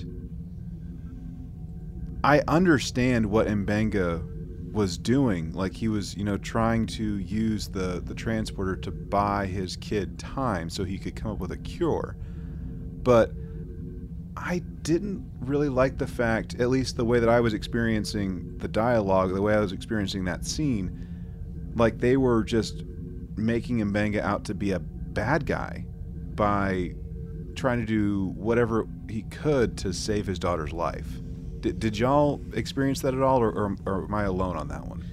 [2.23, 4.23] i understand what mbenga
[4.73, 9.45] was doing like he was you know trying to use the the transporter to buy
[9.45, 12.17] his kid time so he could come up with a cure
[13.03, 13.31] but
[14.35, 18.67] i didn't really like the fact at least the way that i was experiencing the
[18.67, 21.03] dialogue the way i was experiencing that scene
[21.75, 22.83] like they were just
[23.35, 25.85] making Mbenga out to be a bad guy
[26.35, 26.93] by
[27.55, 31.21] trying to do whatever he could to save his daughter's life.
[31.63, 34.85] Did, did y'all experience that at all, or, or, or am I alone on that
[34.85, 35.03] one?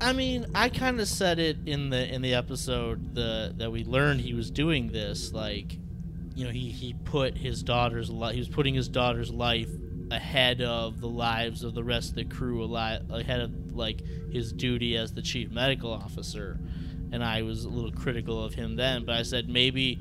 [0.00, 3.84] I mean, I kind of said it in the in the episode the that we
[3.84, 5.32] learned he was doing this.
[5.32, 5.78] Like,
[6.34, 8.32] you know, he he put his daughter's life.
[8.32, 9.68] He was putting his daughter's life
[10.10, 14.52] ahead of the lives of the rest of the crew, alive, ahead of like his
[14.52, 16.58] duty as the chief medical officer.
[17.12, 20.00] And I was a little critical of him then, but I said maybe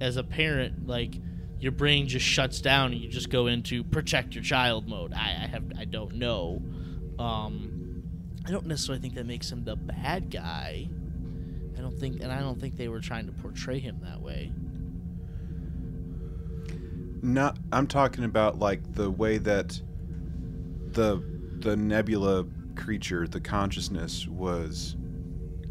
[0.00, 1.16] as a parent, like
[1.60, 5.12] your brain just shuts down and you just go into protect your child mode.
[5.14, 6.62] I, I have I don't know.
[7.18, 8.02] Um,
[8.46, 10.88] I don't necessarily think that makes him the bad guy.
[11.76, 14.52] I don't think, and I don't think they were trying to portray him that way.
[17.22, 17.58] Not.
[17.72, 19.80] I'm talking about like the way that
[20.92, 21.22] the
[21.60, 22.44] the nebula
[22.76, 24.96] creature, the consciousness, was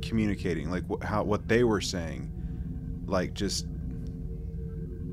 [0.02, 2.32] communicating, like wh- how what they were saying,
[3.06, 3.68] like just.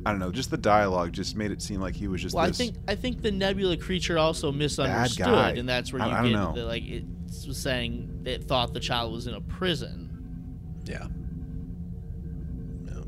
[0.07, 0.31] I don't know.
[0.33, 2.35] Just the dialogue just made it seem like he was just.
[2.35, 4.59] Well, I think I think the nebula creature also guy.
[4.59, 6.53] misunderstood, and that's where I- you I don't get know.
[6.55, 7.05] the, like it
[7.47, 10.07] was saying it thought the child was in a prison.
[10.87, 11.07] Yeah.
[12.85, 13.05] No.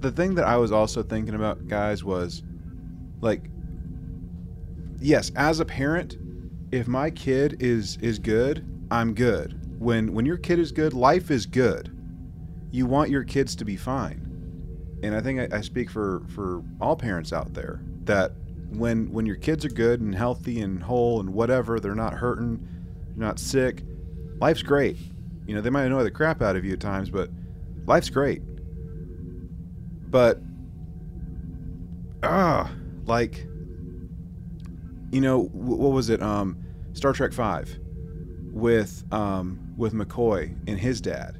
[0.00, 2.42] the thing that I was also thinking about, guys, was
[3.20, 3.50] like,
[5.00, 6.18] yes, as a parent,
[6.72, 9.60] if my kid is is good, I'm good.
[9.80, 11.90] When when your kid is good, life is good.
[12.74, 16.64] You want your kids to be fine, and I think I, I speak for for
[16.80, 18.32] all parents out there that
[18.70, 22.56] when when your kids are good and healthy and whole and whatever, they're not hurting,
[23.14, 23.84] they're not sick,
[24.40, 24.96] life's great.
[25.46, 27.30] You know, they might annoy the crap out of you at times, but
[27.86, 28.42] life's great.
[30.10, 30.40] But
[32.24, 32.72] ah
[33.06, 33.46] like
[35.12, 36.20] you know wh- what was it?
[36.20, 36.58] Um
[36.92, 37.78] star trek 5
[38.50, 41.38] with um with mccoy and his dad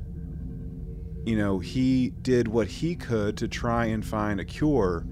[1.25, 5.07] you know he did what he could to try and find a cure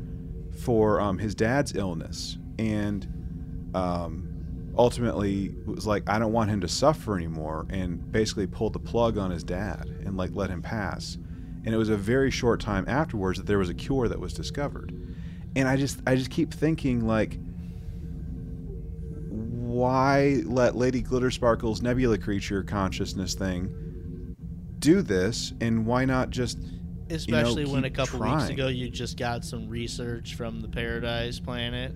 [0.65, 2.39] for um, his dad's illness.
[2.59, 4.29] And um
[4.77, 9.19] ultimately was like i don't want him to suffer anymore and basically pulled the plug
[9.19, 11.19] on his dad and like let him pass.
[11.65, 14.33] And it was a very short time afterwards that there was a cure that was
[14.33, 14.93] discovered.
[15.57, 17.39] And i just i just keep thinking like
[19.29, 23.92] why let lady glitter sparkle's nebula creature consciousness thing
[24.83, 26.59] do this and why not just
[27.09, 31.93] Especially when a couple weeks ago you just got some research from the Paradise Planet,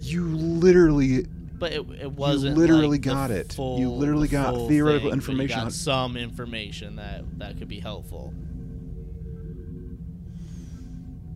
[0.00, 1.26] you literally
[1.58, 2.56] but it, it wasn't.
[2.56, 3.52] You literally like, got it.
[3.52, 7.68] Full, You literally the got theoretical thing, you information got some information that that could
[7.68, 8.32] be helpful.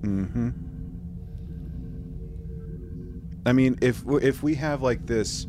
[0.00, 0.50] Mm-hmm.
[3.46, 5.46] I mean, if if we have like this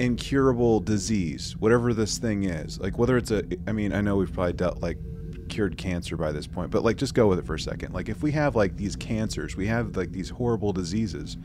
[0.00, 4.32] incurable disease, whatever this thing is, like whether it's a, I mean, I know we've
[4.32, 4.96] probably dealt like
[5.48, 7.92] cured cancer by this point, but like just go with it for a second.
[7.92, 11.36] Like if we have like these cancers, we have like these horrible diseases.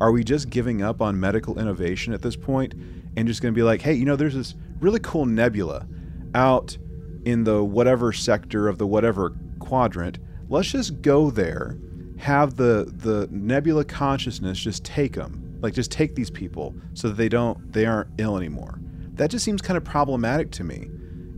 [0.00, 2.74] Are we just giving up on medical innovation at this point
[3.16, 5.86] and just going to be like, hey, you know, there's this really cool nebula
[6.34, 6.76] out
[7.24, 10.18] in the whatever sector of the whatever quadrant.
[10.48, 11.76] Let's just go there,
[12.18, 17.16] have the the nebula consciousness just take them, like just take these people so that
[17.16, 18.78] they don't they aren't ill anymore.
[19.14, 20.88] That just seems kind of problematic to me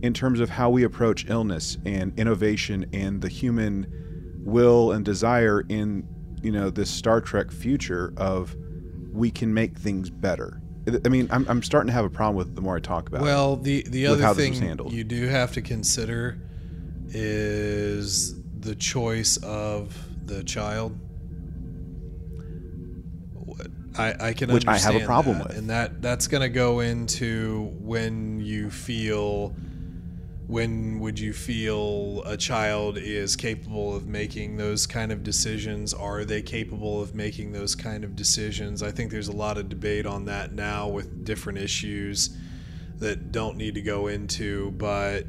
[0.03, 3.87] in terms of how we approach illness and innovation and the human
[4.45, 6.07] will and desire in
[6.43, 8.55] you know this Star Trek future of
[9.11, 10.61] we can make things better.
[11.05, 13.09] I- mean, I'm, I'm starting to have a problem with it the more I talk
[13.09, 13.21] about.
[13.21, 14.53] Well, the the other thing
[14.89, 16.37] you do have to consider
[17.07, 20.97] is the choice of the child.
[23.99, 25.57] I, I can Which I have a understand problem that, with.
[25.57, 29.55] and that that's going to go into when you feel
[30.47, 36.25] when would you feel a child is capable of making those kind of decisions are
[36.25, 40.07] they capable of making those kind of decisions i think there's a lot of debate
[40.07, 42.35] on that now with different issues
[42.97, 45.25] that don't need to go into but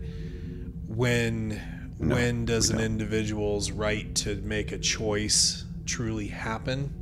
[0.87, 1.61] when
[1.99, 2.87] No, when does an don't.
[2.87, 6.95] individual's right to make a choice truly happen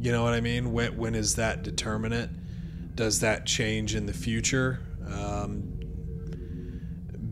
[0.00, 2.30] you know what i mean when, when is that determinate
[2.94, 5.78] does that change in the future um,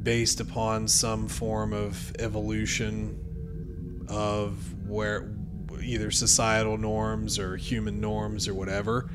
[0.03, 5.29] based upon some form of evolution of where
[5.83, 9.11] either societal norms or human norms or whatever.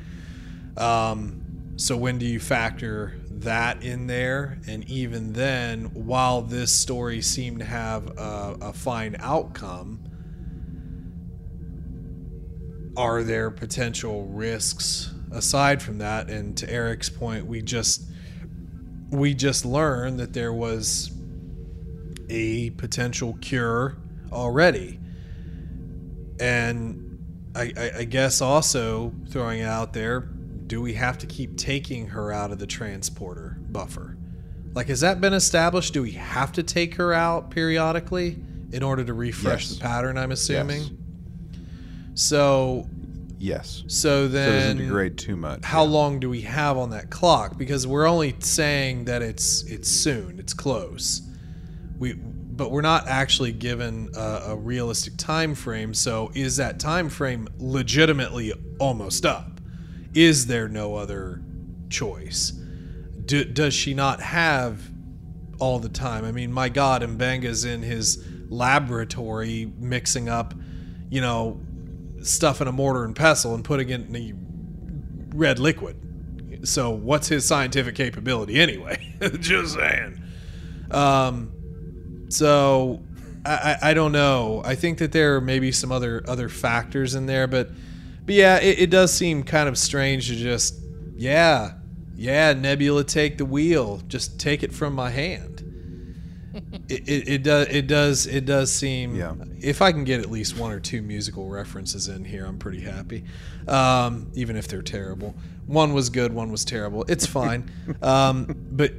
[0.76, 4.58] Um, so when do you factor that in there?
[4.66, 10.00] And even then, while this story seemed to have a, a fine outcome,
[12.96, 16.28] are there potential risks aside from that?
[16.30, 18.04] And to Eric's point, we just
[19.10, 21.10] we just learned that there was
[22.30, 23.96] a potential cure
[24.32, 24.98] already.
[26.40, 27.18] And
[27.54, 32.08] I, I, I guess also throwing it out there, do we have to keep taking
[32.08, 34.16] her out of the transporter buffer?
[34.74, 35.92] Like, has that been established?
[35.92, 38.38] Do we have to take her out periodically
[38.72, 39.74] in order to refresh Yes.
[39.74, 40.16] the pattern?
[40.16, 40.80] I'm assuming.
[40.80, 40.90] Yes.
[42.14, 42.88] So,
[43.38, 45.64] yes, so then, so it doesn't degrade too much.
[45.64, 45.90] how yeah.
[45.90, 47.56] long do we have on that clock?
[47.56, 51.22] Because we're only saying that it's it's soon, it's close.
[51.98, 55.94] We but we're not actually given a, a realistic time frame.
[55.94, 59.60] So is that time frame legitimately almost up?
[60.14, 61.42] Is there no other
[61.88, 62.50] choice?
[63.24, 64.82] Do, does she not have
[65.58, 66.24] all the time?
[66.24, 70.52] I mean, my God, Mbenga's in his laboratory mixing up,
[71.08, 71.58] you know,
[72.26, 74.32] stuff in a mortar and pestle and putting it in a
[75.36, 75.96] red liquid.
[76.64, 79.14] So what's his scientific capability anyway?
[79.40, 80.22] Just saying.
[80.90, 81.52] Um,
[82.28, 83.02] so
[83.44, 83.50] I,
[83.82, 84.62] I, I don't know.
[84.64, 87.70] I think that there are maybe some other other factors in there, but
[88.24, 90.78] but yeah, it, it does seem kind of strange to just
[91.16, 91.72] yeah
[92.14, 95.51] yeah Nebula take the wheel, just take it from my hand.
[96.92, 99.34] It, it, it does it does it does seem Yeah.
[99.60, 102.80] if I can get at least one or two musical references in here, I'm pretty
[102.80, 103.24] happy.
[103.68, 105.34] Um, even if they're terrible.
[105.66, 107.04] One was good, one was terrible.
[107.08, 107.70] It's fine.
[108.02, 108.92] um, but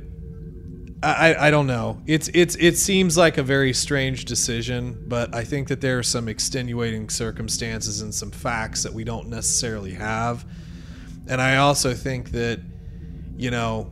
[1.04, 2.02] I, I- I don't know.
[2.08, 6.04] It's it's it seems like a very strange decision, but I think that there are
[6.04, 10.46] some extenuating circumstances and some facts that we don't necessarily have.
[11.28, 12.60] And I also think that,
[13.38, 13.92] you know,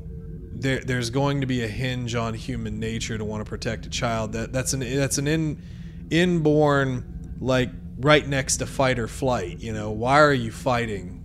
[0.61, 3.89] there, there's going to be a hinge on human nature to want to protect a
[3.89, 4.33] child.
[4.33, 5.61] That that's an that's an in,
[6.09, 9.59] inborn like right next to fight or flight.
[9.59, 11.23] You know, why are you fighting?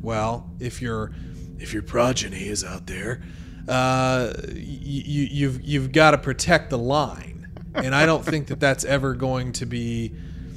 [0.00, 1.12] Well, if your
[1.58, 3.22] if your progeny is out there,
[3.68, 8.84] uh, you, you've you've got to protect the line, and I don't think that that's
[8.84, 10.12] ever going to be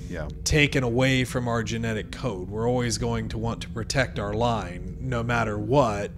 [0.09, 2.49] Yeah, taken away from our genetic code.
[2.49, 6.11] We're always going to want to protect our line no matter what.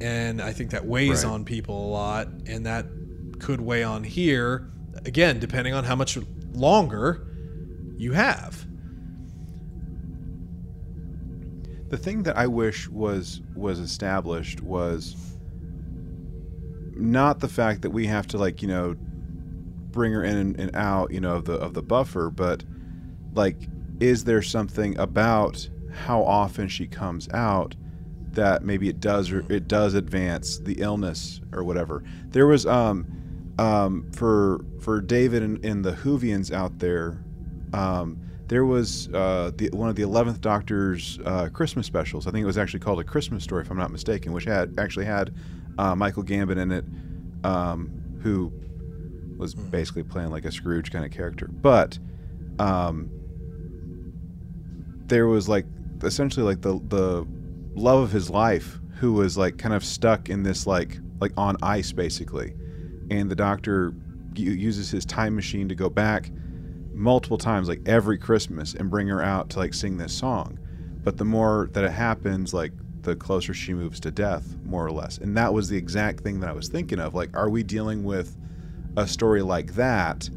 [0.00, 1.32] And I think that weighs Right.
[1.32, 2.86] on people a lot, and that
[3.38, 4.70] could weigh on here,
[5.04, 6.18] again, depending on how much
[6.54, 7.26] longer
[7.96, 8.66] you have.
[11.90, 15.16] the thing that I wish was was established was
[16.94, 18.94] not the fact that we have to like you know
[19.90, 22.62] bring her in and, and out you know of the of the buffer, but
[23.34, 23.56] like
[23.98, 27.74] is there something about how often she comes out
[28.32, 32.02] that maybe it does or it does advance the illness or whatever.
[32.28, 33.06] There was um
[33.58, 37.22] um for for David and, and the Whovians out there,
[37.72, 38.20] um
[38.50, 42.26] there was uh, the one of the Eleventh Doctor's uh, Christmas specials.
[42.26, 44.74] I think it was actually called a Christmas Story, if I'm not mistaken, which had
[44.76, 45.32] actually had
[45.78, 46.84] uh, Michael Gambon in it,
[47.44, 47.92] um,
[48.24, 48.52] who
[49.38, 51.46] was basically playing like a Scrooge kind of character.
[51.46, 52.00] But
[52.58, 53.08] um,
[55.06, 55.66] there was like
[56.02, 57.24] essentially like the the
[57.74, 61.56] love of his life who was like kind of stuck in this like like on
[61.62, 62.54] ice basically.
[63.10, 63.94] And the doctor
[64.34, 66.30] uses his time machine to go back
[66.92, 70.58] multiple times like every christmas and bring her out to like sing this song.
[71.02, 74.92] But the more that it happens like the closer she moves to death more or
[74.92, 75.16] less.
[75.18, 77.14] And that was the exact thing that i was thinking of.
[77.14, 78.36] Like are we dealing with
[78.96, 80.28] a story like that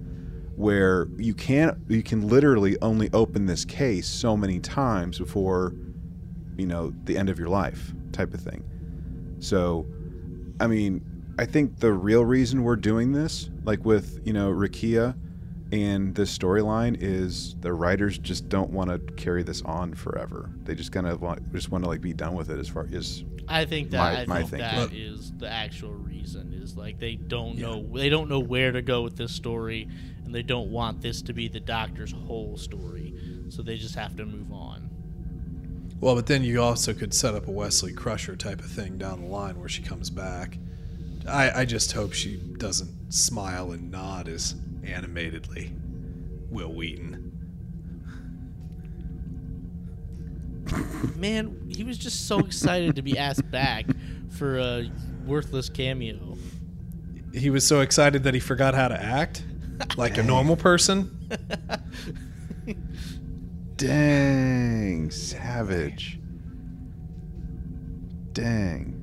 [0.55, 5.73] where you can't you can literally only open this case so many times before
[6.57, 8.63] you know the end of your life type of thing
[9.39, 9.85] so
[10.59, 11.03] i mean
[11.39, 15.15] i think the real reason we're doing this like with you know Rukiya
[15.71, 20.75] and this storyline is the writers just don't want to carry this on forever they
[20.75, 23.23] just kind of want just want to like be done with it as far as
[23.47, 25.17] I think that My- I my think thinking.
[25.17, 29.01] that the actual reason is like they don't know they don't know where to go
[29.01, 29.89] with this story
[30.23, 33.13] and they don't want this to be the doctor's whole story.
[33.49, 34.89] So they just have to move on.
[36.03, 39.21] Well, but then you also could set up a Wesley Crusher type of thing down
[39.21, 40.57] the line where she comes back.
[41.25, 45.73] I, I just hope she doesn't smile and nod as animatedly.
[46.49, 47.31] Wil Wheaton.
[51.15, 53.85] Man, he was just so excited to be asked back
[54.29, 54.91] for a
[55.25, 56.37] worthless cameo.
[57.33, 59.45] He was so excited that he forgot how to act
[59.95, 61.29] like a normal person.
[63.77, 66.19] Dang, savage.
[68.33, 68.99] Dang.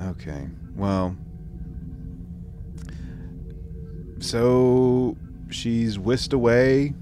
[0.00, 1.16] Okay, well.
[4.18, 5.16] So
[5.50, 6.94] she's whisked away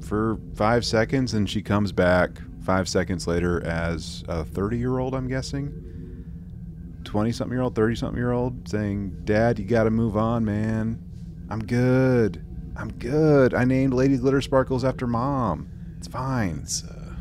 [0.00, 2.30] for five seconds and she comes back
[2.64, 5.88] five seconds later as a 30 year old, I'm guessing.
[7.04, 10.44] 20 something year old, 30 something year old saying, Dad, you got to move on,
[10.44, 11.02] man.
[11.50, 12.44] I'm good.
[12.76, 13.52] I'm good.
[13.52, 15.68] I named Lady Glitter Sparkles after mom.
[16.02, 16.58] It's fine.
[16.58, 17.14] That's uh,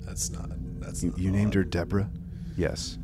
[0.00, 0.50] that's not
[0.80, 2.10] that's You, not you named her Deborah?
[2.56, 2.98] Yes.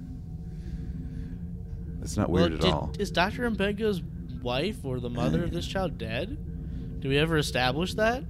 [2.01, 2.91] That's not Well, weird at all.
[2.99, 3.49] Is Dr.
[3.49, 4.03] Mbenga's
[4.43, 7.01] wife or the mother of this child dead?
[7.01, 8.25] Do we ever establish that?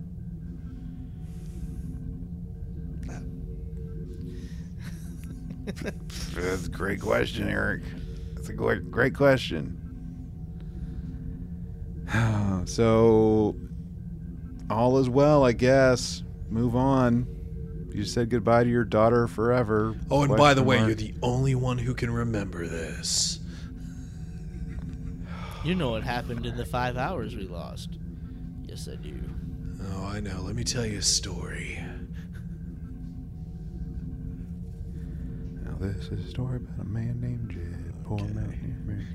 [6.34, 7.80] That's a great question, Eric.
[8.34, 9.74] That's a great, great question.
[12.66, 13.56] so,
[14.68, 16.24] all is well, I guess.
[16.50, 17.26] Move on.
[17.92, 19.94] You said goodbye to your daughter forever.
[20.10, 20.86] Oh, and by the Question way, mark.
[20.88, 23.40] you're the only one who can remember this.
[25.64, 27.98] You know what happened in the five hours we lost.
[28.62, 29.18] Yes, I do.
[29.92, 30.42] Oh, I know.
[30.42, 31.82] Let me tell you a story.
[35.64, 37.94] Now, this is a story about a man named Jed.
[38.04, 39.06] Poor man.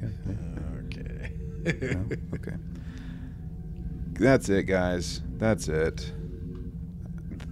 [0.86, 1.32] Okay.
[1.64, 2.06] No?
[2.12, 2.58] Oh, okay.
[4.20, 5.22] That's it, guys.
[5.38, 6.12] That's it.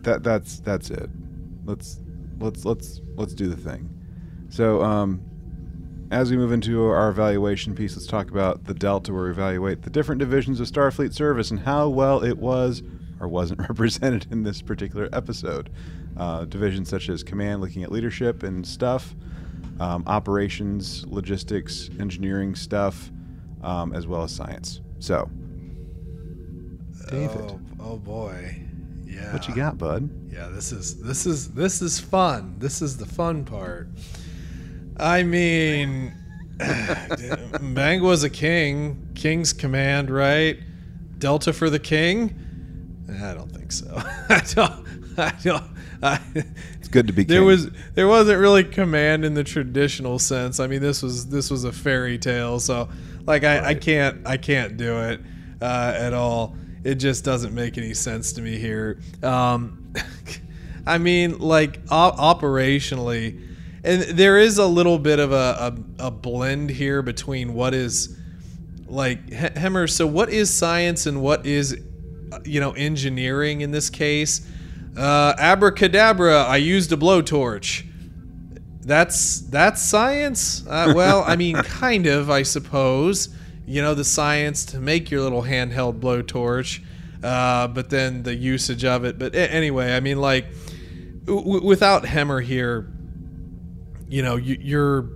[0.04, 1.10] That that's that's it.
[1.66, 2.00] Let's
[2.40, 3.90] let's let's let's do the thing.
[4.50, 5.22] So, um,
[6.12, 9.84] as we move into our evaluation piece, let's talk about the Delta, where we evaluate
[9.84, 12.84] the different divisions of Starfleet service and how well it was
[13.22, 15.70] or wasn't represented in this particular episode.
[16.18, 19.16] Uh, divisions such as command, looking at leadership and stuff,
[19.80, 23.10] um, operations, logistics, engineering stuff,
[23.64, 24.82] um, as well as science.
[25.00, 25.30] So,
[27.10, 28.62] David, Oh, oh boy.
[29.12, 29.34] Yeah.
[29.34, 30.10] what you got, bud?
[30.32, 32.56] Yeah, this is this is this is fun.
[32.60, 33.90] This is the fun part.
[34.98, 36.14] I mean,
[37.62, 39.10] Bang was a king.
[39.16, 40.60] King's command, right?
[41.18, 42.36] Delta for the king?
[43.22, 43.92] I don't think so.
[44.30, 44.88] I don't.
[45.18, 45.64] I don't.
[46.04, 46.20] I,
[46.80, 50.60] It's good to be there was there wasn't really command in the traditional sense.
[50.60, 52.60] I mean, this was this was a fairy tale.
[52.60, 52.90] So,
[53.26, 55.22] like, I, I can't I can't do it
[55.62, 56.56] uh, at all.
[56.84, 59.00] It just doesn't make any sense to me here.
[59.22, 59.94] Um,
[60.88, 63.48] I mean, like op- operationally,
[63.84, 68.18] and there is a little bit of a, a, a blend here between what is
[68.88, 69.90] like He- Hemmer.
[69.90, 71.78] So, what is science and what is
[72.46, 74.48] you know engineering in this case?
[74.98, 76.44] Uh, abracadabra!
[76.44, 77.88] I used a blowtorch.
[78.84, 80.66] That's that's science.
[80.68, 83.30] Uh, well, I mean, kind of, I suppose.
[83.72, 86.84] You know, the science to make your little handheld blowtorch,
[87.24, 89.18] uh, but then the usage of it.
[89.18, 90.48] But anyway, I mean, like,
[91.26, 92.92] w- without Hemmer here,
[94.10, 95.10] you know, you, you're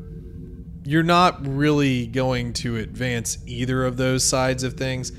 [0.86, 5.11] you're not really going to advance either of those sides of things.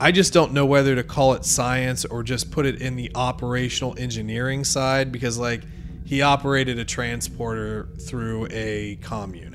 [0.00, 3.12] I just don't know whether to call it science or just put it in the
[3.14, 5.60] operational engineering side because, like,
[6.04, 9.51] he operated a transporter through a comm unit.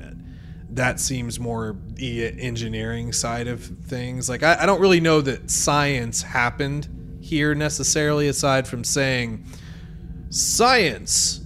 [0.70, 4.28] That seems more the engineering side of things.
[4.28, 9.44] Like, I, I don't really know that science happened here necessarily, aside from saying
[10.30, 11.40] science.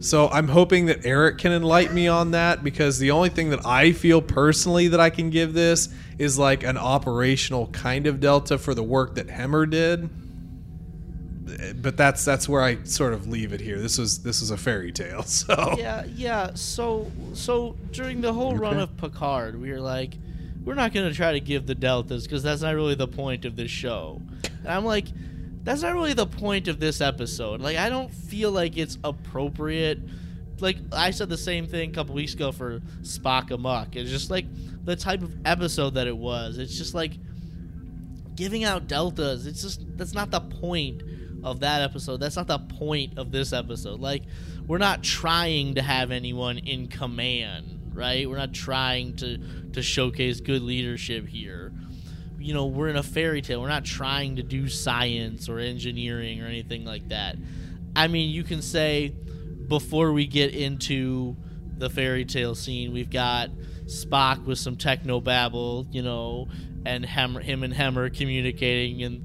[0.00, 3.64] So I'm hoping that Eric can enlighten me on that because the only thing that
[3.64, 5.88] I feel personally that I can give this
[6.18, 10.10] is like an operational kind of delta for the work that Hemmer did.
[11.76, 13.78] But that's that's where I sort of leave it here.
[13.78, 15.22] This was this is a fairy tale.
[15.34, 16.54] So Yeah, yeah.
[16.54, 20.14] So, so during the whole run of Picard, we were like,
[20.64, 23.44] we're not going to try to give the deltas because that's not really the point
[23.44, 24.22] of this show.
[24.60, 25.06] And I'm like,
[25.62, 27.60] that's not really the point of this episode.
[27.60, 29.98] Like, I don't feel like it's appropriate.
[30.60, 33.96] Like, I said the same thing a couple weeks ago for Spock Amok.
[33.96, 34.46] It's just like
[34.84, 36.58] the type of episode that it was.
[36.58, 37.12] It's just like
[38.34, 39.46] giving out deltas.
[39.46, 41.02] It's just, that's not the point
[41.44, 42.16] of that episode.
[42.16, 44.00] That's not the point of this episode.
[44.00, 44.22] Like,
[44.66, 48.28] we're not trying to have anyone in command, right?
[48.28, 49.38] We're not trying to
[49.74, 51.72] to showcase good leadership here.
[52.38, 53.60] You know, we're in a fairy tale.
[53.60, 57.36] We're not trying to do science or engineering or anything like that.
[57.94, 59.14] I mean, you can say
[59.68, 61.36] before we get into
[61.78, 63.50] the fairy tale scene, we've got
[63.86, 66.48] Spock with some techno babble, you know,
[66.86, 69.24] and Hem- him and Hemmer communicating and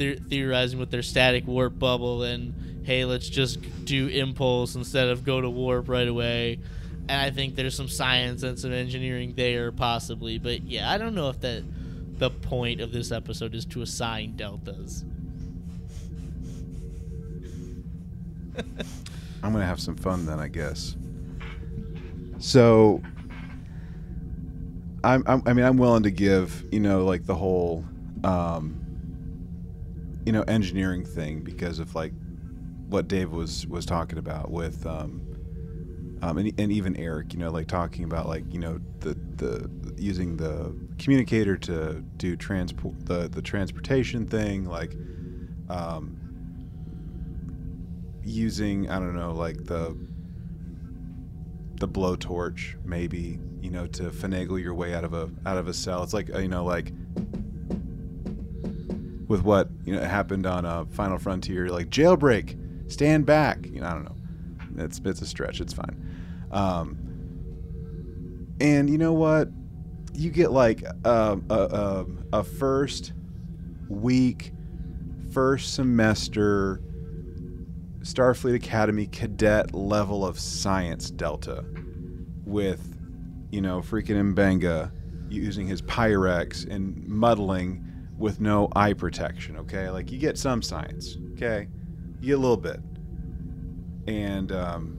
[0.00, 2.54] the- theorizing with their static warp bubble and
[2.84, 6.58] hey, let's just do impulse instead of go to warp right away.
[7.08, 11.14] And I think there's some science and some engineering there possibly, but yeah, I don't
[11.14, 11.62] know if that
[12.18, 15.04] the point of this episode is to assign deltas.
[19.42, 20.96] I'm gonna have some fun then, I guess.
[22.38, 23.02] So,
[25.04, 27.84] I'm, I'm I mean, I'm willing to give you know like the whole,
[28.24, 28.79] um,
[30.24, 32.12] you know, engineering thing because of like
[32.88, 35.22] what Dave was was talking about with, um,
[36.22, 39.70] um, and, and even Eric, you know, like talking about like you know the the
[39.96, 44.94] using the communicator to do transport the the transportation thing, like,
[45.68, 46.16] um,
[48.24, 49.96] using I don't know like the
[51.76, 55.74] the blowtorch maybe you know to finagle your way out of a out of a
[55.74, 56.02] cell.
[56.02, 56.92] It's like you know like
[59.30, 63.64] with what you know happened on a Final Frontier, like jailbreak, stand back.
[63.64, 64.84] You know I don't know.
[64.84, 65.60] It's it's a stretch.
[65.60, 66.48] It's fine.
[66.50, 66.98] Um,
[68.60, 69.48] and you know what?
[70.14, 72.06] You get like um, a, a
[72.38, 73.12] a first
[73.88, 74.52] week,
[75.32, 76.82] first semester
[78.00, 81.64] Starfleet Academy cadet level of science delta
[82.44, 82.98] with,
[83.52, 84.90] you know, freaking Mbenga
[85.28, 87.86] using his Pyrex and muddling
[88.20, 89.90] with no eye protection, okay?
[89.90, 91.66] Like, you get some science, okay?
[92.20, 92.78] You get a little bit.
[94.06, 94.98] And, um,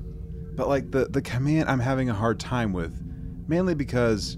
[0.56, 3.00] but like the, the command I'm having a hard time with,
[3.48, 4.38] mainly because,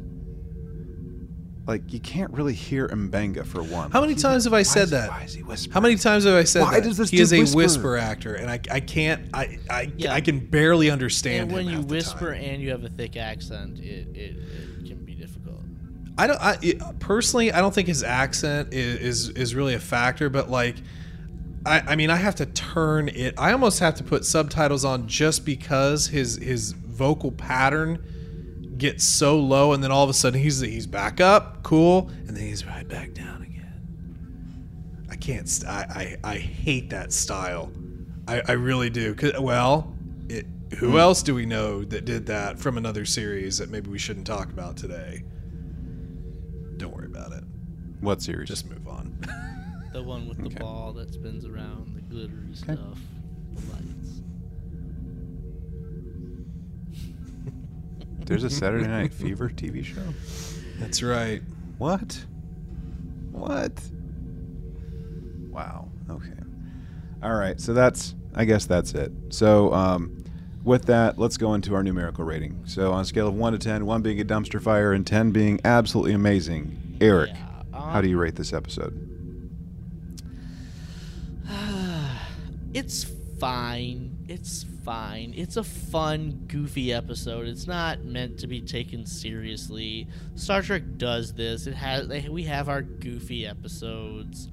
[1.65, 3.89] like, you can't really hear Mbenga for one.
[3.91, 5.09] How many he's times have I said is that?
[5.09, 5.73] Why is he whispering?
[5.73, 6.83] How many times have I said Why that?
[6.83, 7.57] does this he dude is a whisper?
[7.57, 10.13] whisper actor, and I, I can't I I, Yeah.
[10.13, 12.43] I can barely understand and when him you the whisper time.
[12.43, 14.72] and you have a thick accent, it, it, it can be difficult.
[16.17, 16.39] I don't.
[16.41, 16.57] I
[16.99, 20.29] personally, I don't think his accent is, is is really a factor.
[20.29, 20.75] But like,
[21.65, 23.33] I I mean, I have to turn it.
[23.37, 29.39] I almost have to put subtitles on just because his his vocal pattern gets so
[29.39, 32.65] low, and then all of a sudden he's he's back up, cool, and then he's
[32.65, 35.07] right back down again.
[35.09, 35.49] I can't.
[35.49, 37.71] St- I, I I hate that style.
[38.27, 39.15] I I really do.
[39.15, 39.95] 'Cause- well,
[40.29, 40.45] it,
[40.77, 40.97] who hmm.
[40.97, 44.49] else do we know that did that from another series that maybe we shouldn't talk
[44.51, 45.23] about today?
[47.23, 47.43] Don't worry about it.
[48.01, 48.47] What series?
[48.49, 49.17] Just move on.
[49.93, 50.57] The one with the Okay.
[50.57, 52.97] ball that spins around, the glittery stuff,
[53.53, 54.21] the lights.
[58.25, 60.01] There's a Saturday Night Fever TV show.
[60.79, 61.43] That's right.
[61.77, 62.25] What?
[63.31, 63.87] What?
[65.51, 65.89] Wow.
[66.09, 66.33] Okay.
[67.21, 67.61] All right.
[67.61, 68.15] So that's.
[68.33, 69.11] I guess that's it.
[69.29, 70.23] So um,
[70.63, 72.63] with that, let's go into our numerical rating.
[72.65, 75.29] So on a scale of one to ten, one being a dumpster fire and ten
[75.29, 78.97] being absolutely amazing, Eric, Yeah, how do um, you rate this episode?
[82.73, 83.05] it's
[83.41, 84.25] fine.
[84.29, 85.33] It's fine.
[85.35, 87.47] It's a fun, goofy episode.
[87.47, 90.07] It's not meant to be taken seriously.
[90.35, 91.67] Star Trek does this.
[91.67, 94.47] It has we have our goofy episodes,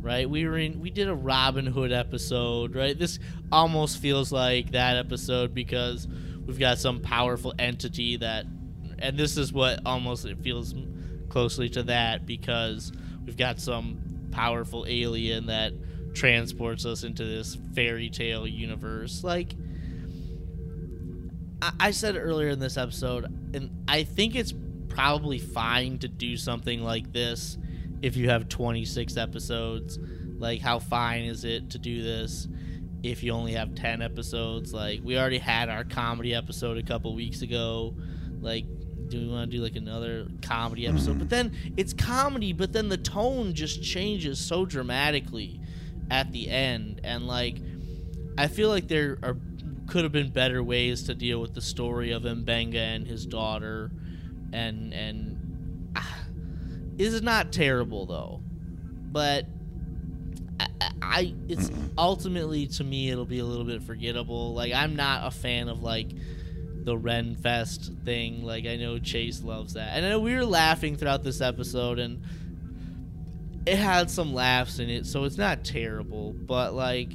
[0.00, 0.30] right?
[0.30, 2.96] We were in we did a Robin Hood episode, right?
[2.96, 3.18] This
[3.50, 6.06] almost feels like that episode because
[6.46, 8.46] we've got some powerful entity that
[9.00, 10.72] and this is what almost it feels
[11.36, 12.90] closely to that because
[13.26, 14.00] we've got some
[14.30, 15.74] powerful alien that
[16.14, 19.22] transports us into this fairy tale universe.
[19.22, 19.52] Like,
[21.60, 24.54] I, I said earlier in this episode, and I think it's
[24.88, 27.58] probably fine to do something like this
[28.00, 29.98] if you have 26 episodes.
[30.38, 32.48] Like, how fine is it to do this
[33.02, 34.72] if you only have 10 episodes?
[34.72, 37.94] Like, we already had our comedy episode a couple weeks ago.
[38.40, 38.64] Like,
[39.08, 41.18] do we want to do like another comedy episode?
[41.18, 45.60] But then it's comedy, but then the tone just changes so dramatically
[46.10, 47.56] at the end, and like
[48.38, 49.36] I feel like there are
[49.86, 53.90] could have been better ways to deal with the story of Mbenga and his daughter,
[54.52, 56.18] and and ah,
[56.98, 58.40] is not terrible though,
[59.12, 59.46] but
[60.60, 60.68] I,
[61.02, 64.54] I it's ultimately to me it'll be a little bit forgettable.
[64.54, 66.08] Like I'm not a fan of like
[66.86, 68.42] the Ren Fest thing.
[68.44, 71.98] Like I know Chase loves that, and I know we were laughing throughout this episode,
[71.98, 72.22] and
[73.66, 76.32] it had some laughs in it, so it's not terrible.
[76.32, 77.10] But like,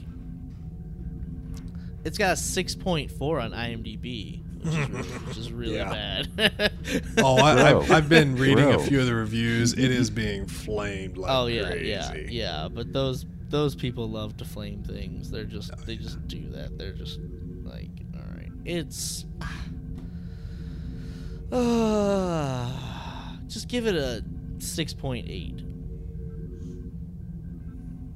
[2.03, 6.23] it's got a six point four on IMDb, which is really, which is really Yeah.
[6.35, 6.72] bad.
[7.19, 9.73] Oh, I, I've, I've been reading a few of the reviews.
[9.73, 11.88] It is being flamed like oh yeah, crazy.
[11.88, 12.68] yeah, yeah.
[12.72, 15.30] But those those people love to flame things.
[15.31, 16.77] They're just they just do that.
[16.77, 17.40] They're just like, all right,
[18.66, 19.26] it's.
[21.52, 22.72] Uh,
[23.48, 24.24] just give it a
[24.60, 25.64] six point eight.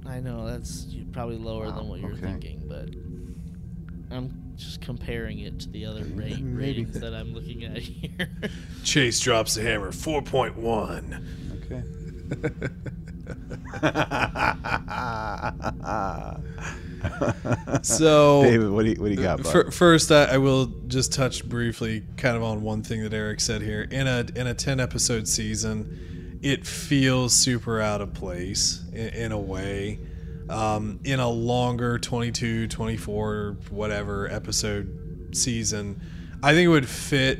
[0.08, 2.22] I know that's probably lower Wow, than what you're okay.
[2.22, 2.90] thinking, but
[4.16, 8.30] I'm just comparing it to the other rate, ratings that I'm looking at here.
[8.84, 9.92] Chase drops the hammer.
[9.92, 11.28] Four point one.
[11.66, 11.84] Okay.
[17.84, 19.44] So David, what do you what do you got?
[19.44, 19.74] bud?
[19.74, 23.62] First, I, I will just touch briefly, kind of on one thing that Eric said
[23.62, 23.84] here.
[23.84, 29.32] In a in a ten episode season, it feels super out of place in, in
[29.32, 30.00] a way.
[30.48, 36.00] Um, in a longer 22, 24, whatever episode season,
[36.44, 37.40] I think it would fit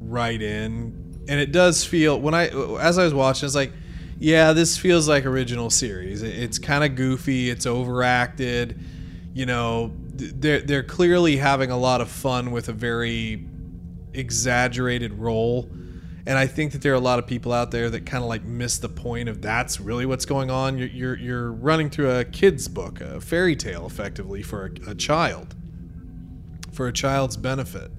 [0.00, 1.24] right in.
[1.28, 2.48] And it does feel when I
[2.80, 3.72] as I was watching, it's like,
[4.18, 6.22] yeah, this feels like original series.
[6.22, 7.50] It's kind of goofy.
[7.50, 8.80] It's overacted
[9.38, 13.46] you know they're they're clearly having a lot of fun with a very
[14.12, 15.70] exaggerated role
[16.26, 18.28] and I think that there are a lot of people out there that kind of
[18.28, 20.76] like miss the point of that's really what's going on.
[20.76, 24.94] You're you're, you're running through a kid's book, a fairy tale, effectively for a, a
[24.94, 25.54] child,
[26.70, 27.90] for a child's benefit.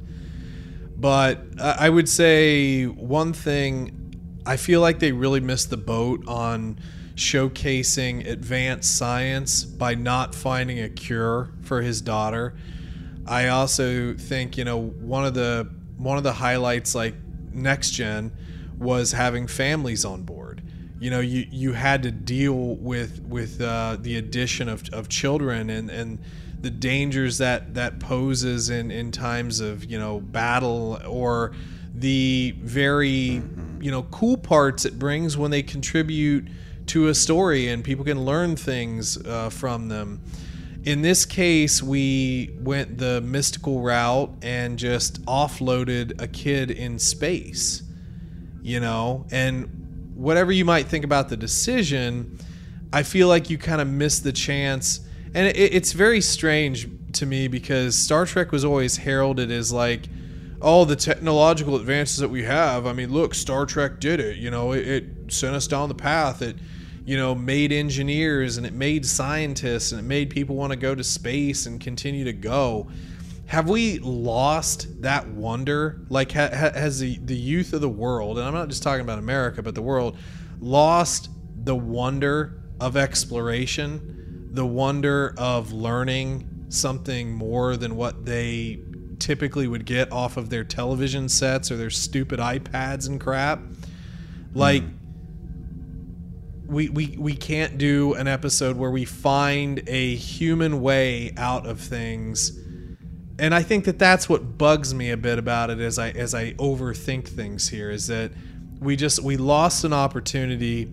[0.95, 3.98] But uh, I would say one thing,
[4.49, 6.79] I feel like they really missed the boat on
[7.13, 12.55] showcasing advanced science by not finding a cure for his daughter.
[13.27, 17.13] I also think you know one of the one of the highlights like
[17.53, 18.31] next gen
[18.79, 20.63] was having families on board.
[20.99, 25.69] You know, you you had to deal with with uh, the addition of, of children
[25.69, 26.17] and and
[26.59, 31.51] the dangers that that poses in in times of you know battle or
[31.93, 33.43] the very
[33.81, 36.47] you know cool parts it brings when they contribute
[36.85, 40.21] to a story and people can learn things uh, from them
[40.85, 47.83] in this case, we went the mystical route and just offloaded a kid in space,
[48.61, 52.39] you know, and whatever you might think about the decision,
[52.93, 55.01] I feel like you kind of missed the chance.
[55.33, 60.07] And it, it's very strange to me because Star Trek was always heralded as like,
[60.61, 62.85] oh, the technological advances that we have.
[62.85, 64.37] I mean, look, Star Trek did it.
[64.37, 66.41] You know, it, it sent us down the path.
[66.41, 66.57] It,
[67.05, 70.93] you know, made engineers and it made scientists and it made people want to go
[70.93, 72.87] to space and continue to go.
[73.47, 76.01] Have we lost that wonder?
[76.09, 79.17] Like, ha- has the, the youth of the world, and I'm not just talking about
[79.17, 80.19] America, but the world,
[80.59, 81.31] lost
[81.63, 88.83] the wonder of exploration, the wonder of learning something more than what they
[89.19, 93.61] typically would get off of their television sets or their stupid iPads and crap?
[94.53, 94.83] Like,
[96.69, 101.79] we, we we can't do an episode where we find a human way out of
[101.79, 102.57] things
[103.39, 106.35] and i think that that's what bugs me a bit about it as i as
[106.35, 108.31] i overthink things here is that
[108.79, 110.91] we just we lost an opportunity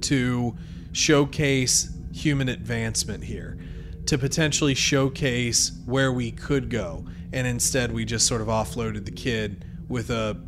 [0.00, 0.56] to
[0.92, 3.58] showcase human advancement here
[4.06, 9.10] to potentially showcase where we could go and instead we just sort of offloaded the
[9.10, 10.40] kid with a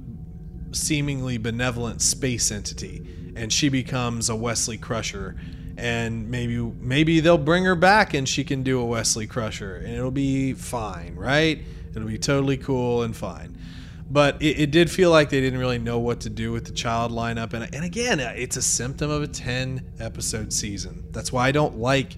[0.73, 5.37] seemingly benevolent space entity and she becomes a Wesley Crusher
[5.77, 9.89] and maybe maybe they'll bring her back and she can do a Wesley Crusher and
[9.89, 11.61] it'll be fine, right?
[11.95, 13.59] It'll be totally cool and fine.
[14.09, 16.73] But it, it did feel like they didn't really know what to do with the
[16.73, 17.53] child lineup.
[17.53, 21.05] And, and again, it's a symptom of a 10 episode season.
[21.11, 22.17] That's why I don't like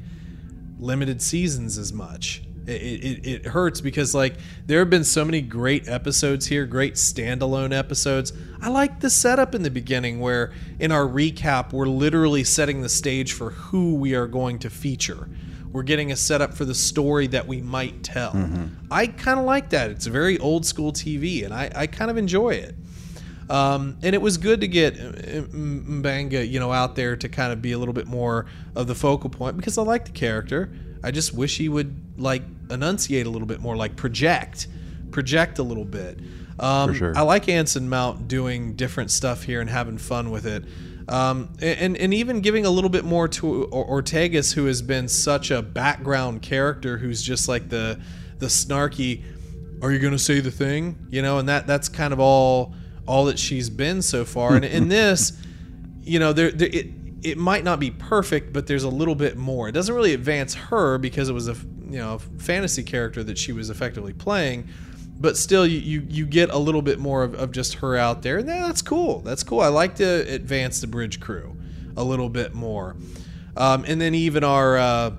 [0.78, 2.42] limited seasons as much.
[2.66, 4.34] It, it, it hurts because like
[4.66, 8.32] there have been so many great episodes here, great standalone episodes.
[8.60, 12.88] I like the setup in the beginning where in our recap we're literally setting the
[12.90, 15.28] stage for who we are going to feature.
[15.72, 18.32] We're getting a setup for the story that we might tell.
[18.32, 18.66] Mm-hmm.
[18.90, 19.90] I kind of like that.
[19.90, 22.74] It's very old school TV, and I, I kind of enjoy it.
[23.50, 27.52] Um, and it was good to get uh, Mbenga, you know, out there to kind
[27.52, 28.46] of be a little bit more
[28.76, 30.70] of the focal point because I like the character.
[31.02, 34.68] I just wish he would like enunciate a little bit more, like project,
[35.10, 36.18] project a little bit.
[36.60, 37.12] Um, For sure.
[37.16, 40.64] I like Anson Mount doing different stuff here and having fun with it.
[41.08, 45.50] Um, and and even giving a little bit more to Ortegas, who has been such
[45.50, 47.98] a background character, who's just like the
[48.38, 49.22] the snarky.
[49.80, 51.06] Are you gonna say the thing?
[51.08, 52.74] You know, and that that's kind of all
[53.08, 54.54] all that she's been so far.
[54.54, 55.32] And in this,
[56.02, 56.86] you know, there, there it
[57.22, 59.68] it might not be perfect, but there's a little bit more.
[59.68, 61.54] It doesn't really advance her because it was a
[61.90, 64.68] you know a fantasy character that she was effectively playing,
[65.18, 68.22] but still you you, you get a little bit more of, of just her out
[68.22, 69.20] there, and that's cool.
[69.20, 69.60] That's cool.
[69.60, 71.56] I like to advance the bridge crew
[71.96, 72.94] a little bit more,
[73.56, 74.76] um, and then even our.
[74.76, 75.10] Uh,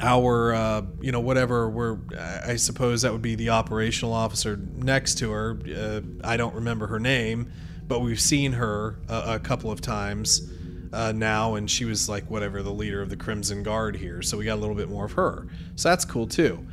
[0.00, 5.18] our uh, you know whatever we're I suppose that would be the operational officer next
[5.18, 5.58] to her.
[5.64, 7.52] Uh, I don't remember her name,
[7.86, 10.50] but we've seen her a, a couple of times
[10.92, 14.22] uh, now, and she was like whatever the leader of the Crimson Guard here.
[14.22, 15.46] So we got a little bit more of her.
[15.76, 16.66] So that's cool too.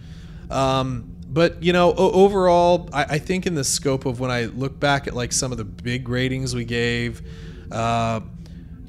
[0.50, 4.46] Um, but you know, o- overall, I, I think in the scope of when I
[4.46, 7.22] look back at like some of the big ratings we gave,
[7.72, 8.22] uh,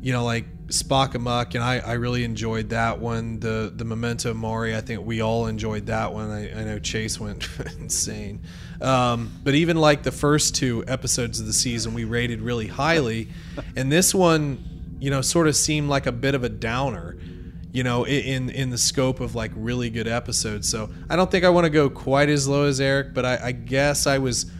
[0.02, 3.38] you know, like Spock Amok, and I, I really enjoyed that one.
[3.38, 6.28] The the Memento Mori, I think we all enjoyed that one.
[6.30, 7.48] I, I know Chase went
[7.78, 8.42] insane.
[8.80, 13.28] Um, but even like the first two episodes of the season, we rated really highly,
[13.76, 17.16] and this one, you know, sort of seemed like a bit of a downer.
[17.70, 20.68] You know, in in the scope of like really good episodes.
[20.68, 23.38] So I don't think I want to go quite as low as Eric, but I,
[23.44, 24.50] I guess I was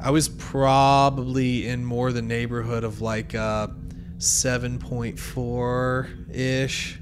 [0.00, 3.68] I was probably in more the neighborhood of like uh,
[4.18, 6.98] 7.4 ish.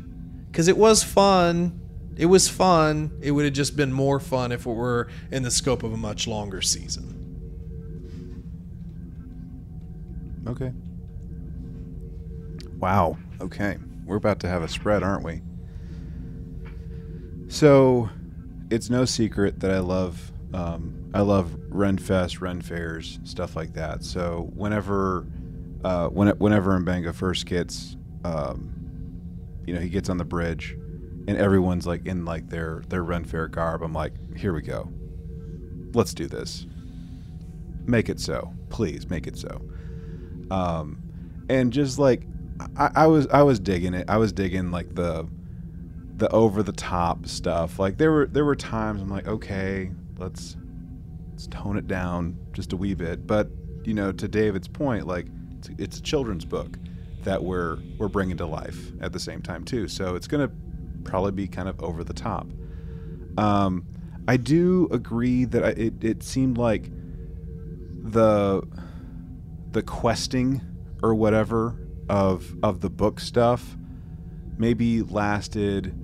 [0.51, 1.81] Because it was fun.
[2.17, 3.19] It was fun.
[3.21, 5.97] It would have just been more fun if it were in the scope of a
[5.97, 7.11] much longer season.
[10.47, 10.73] Okay.
[12.79, 13.19] Wow.
[13.41, 13.79] Okay.
[14.05, 15.41] We're about to have a spread, aren't we?
[17.49, 18.11] So,
[18.71, 24.05] it's no secret that I love um, I love Renfest, Ren fairs, stuff like that.
[24.05, 25.27] So whenever
[25.85, 28.73] uh, when, whenever Mbenga first gets um,
[29.67, 30.77] you know he gets on the bridge
[31.27, 34.91] and everyone's like in like their their Ren fair garb, I'm like, here we go.
[35.95, 36.67] Let's do this.
[37.87, 39.63] Make it so, please make it so.
[40.51, 41.03] Um,
[41.49, 42.27] and just like
[42.77, 44.09] I, I was I was digging it.
[44.09, 45.29] I was digging like the
[46.17, 47.79] the over the top stuff.
[47.79, 50.57] Like there were there were times I'm like, okay, let's
[51.31, 53.27] let's tone it down just a wee bit.
[53.27, 53.49] But
[53.85, 55.27] you know, to David's point, like
[55.69, 56.79] it's, it's a children's book
[57.23, 59.89] that we're we're bringing to life at the same time too.
[59.89, 60.51] So it's gonna
[61.05, 62.47] probably be kind of over the top.
[63.37, 63.87] Um,
[64.29, 66.91] I do agree that I, it it seemed like
[68.03, 68.63] the
[69.73, 70.61] the questing
[71.03, 71.77] or whatever
[72.09, 73.77] of of the book stuff
[74.57, 75.99] maybe lasted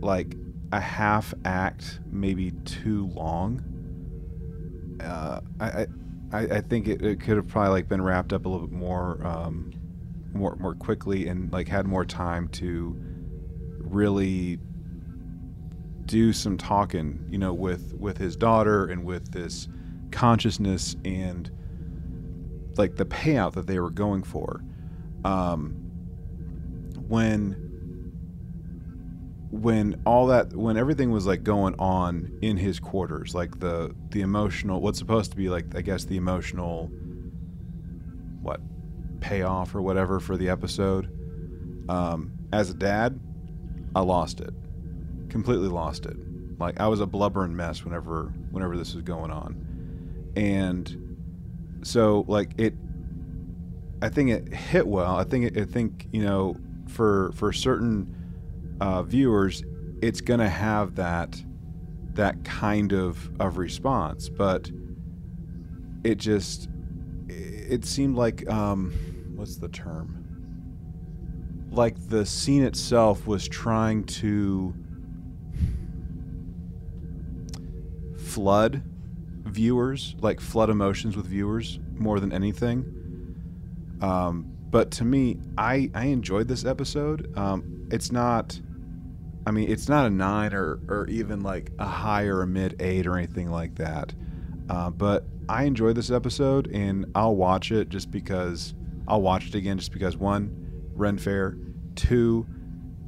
[0.00, 0.34] like
[0.72, 3.64] a half act, maybe too long.
[5.02, 5.86] Uh, I, I
[6.32, 9.26] I think it, it could have probably like been wrapped up a little bit more
[9.26, 9.72] um,
[10.32, 12.96] more more quickly and like had more time to
[13.78, 14.58] really
[16.04, 19.68] do some talking, you know, with with his daughter and with this
[20.10, 21.50] consciousness and
[22.76, 24.62] like the payout that they were going for.
[25.24, 25.70] Um,
[27.08, 27.67] when
[29.50, 34.20] when all that when everything was like going on in his quarters like the the
[34.20, 36.90] emotional what's supposed to be like i guess the emotional
[38.42, 38.60] what
[39.20, 41.10] payoff or whatever for the episode
[41.88, 43.18] um, as a dad
[43.94, 44.52] i lost it.
[45.28, 46.16] Completely lost it.
[46.58, 50.32] Like i was a blubbering mess whenever whenever this was going on.
[50.36, 51.16] And
[51.82, 52.74] so like it
[54.02, 55.16] i think it hit well.
[55.16, 56.56] I think it, i think you know
[56.88, 58.14] for for certain
[58.80, 59.62] uh, viewers,
[60.02, 61.42] it's going to have that
[62.14, 64.28] that kind of of response.
[64.28, 64.70] But
[66.04, 66.68] it just
[67.28, 68.92] it seemed like um,
[69.34, 70.14] what's the term?
[71.70, 74.74] Like the scene itself was trying to
[78.16, 78.82] flood
[79.44, 82.94] viewers, like flood emotions with viewers more than anything.
[84.00, 87.36] Um, but to me, I I enjoyed this episode.
[87.36, 88.60] Um, it's not.
[89.48, 92.82] I mean, it's not a nine or, or even like a high or a mid
[92.82, 94.12] eight or anything like that.
[94.68, 98.74] Uh, but I enjoyed this episode and I'll watch it just because
[99.08, 100.54] I'll watch it again just because one,
[100.94, 101.56] Ren Fair,
[101.94, 102.46] two,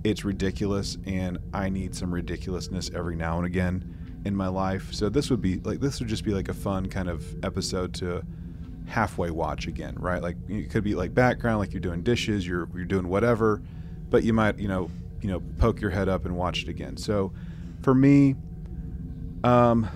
[0.02, 4.94] it's ridiculous and I need some ridiculousness every now and again in my life.
[4.94, 7.92] So this would be like this would just be like a fun kind of episode
[7.96, 8.22] to
[8.86, 10.22] halfway watch again, right?
[10.22, 13.60] Like it could be like background, like you're doing dishes, you're you're doing whatever,
[14.08, 14.90] but you might you know
[15.22, 16.96] you know poke your head up and watch it again.
[16.96, 17.32] So
[17.82, 18.36] for me,
[19.44, 19.88] um,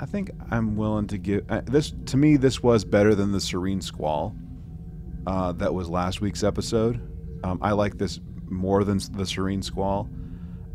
[0.00, 1.94] I think I'm willing to give uh, this.
[2.06, 4.34] To me, this was better than the Serene Squall
[5.26, 7.00] uh, that was last week's episode.
[7.44, 10.08] Um, I like this more than the Serene Squall.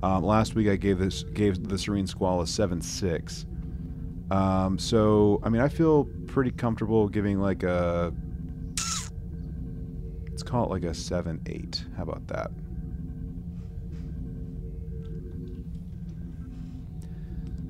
[0.04, 3.46] Um, last week I gave this gave the Serene Squall a seven six.
[4.32, 8.14] Um, so I mean I feel pretty comfortable giving like a
[10.42, 11.86] let's call it like a seven eight.
[11.96, 12.50] How about that?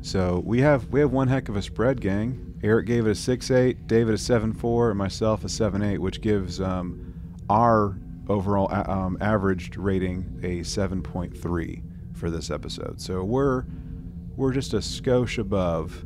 [0.01, 2.59] So we have we have one heck of a spread, gang.
[2.63, 5.97] Eric gave it a six eight, David a seven four, and myself a seven eight,
[5.97, 7.13] which gives um,
[7.49, 7.99] our
[8.29, 11.83] overall a- um, averaged rating a seven point three
[12.13, 13.01] for this episode.
[13.01, 13.65] So we're
[14.37, 16.05] we're just a skosh above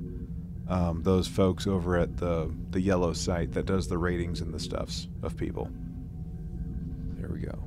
[0.68, 4.60] um, those folks over at the the yellow site that does the ratings and the
[4.60, 5.70] stuffs of people.
[7.26, 7.58] There we go.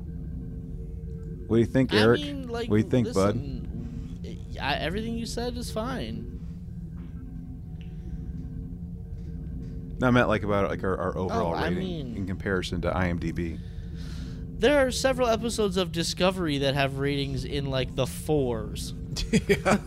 [1.49, 2.21] What do you think, Eric?
[2.21, 3.67] I mean, like, what do you think, bud?
[4.61, 6.39] I, everything you said is fine.
[10.01, 12.81] No, I meant like about like our, our oh, overall Oh, rating mean- in comparison
[12.83, 13.59] to IMDb.
[14.59, 18.95] There are several episodes of Discovery that have ratings in like the fours.
[19.49, 19.79] Yeah.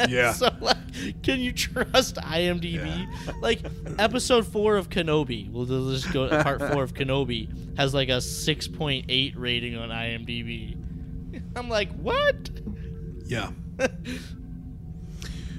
[0.08, 0.32] Yeah.
[0.32, 3.06] so like, can you trust IMDb?
[3.40, 3.60] Like
[3.98, 8.66] episode four of Kenobi, we'll just go part four of Kenobi has like a six
[8.66, 10.76] point eight rating on IMDb.
[11.56, 12.50] I'm like, what?
[13.26, 13.50] Yeah.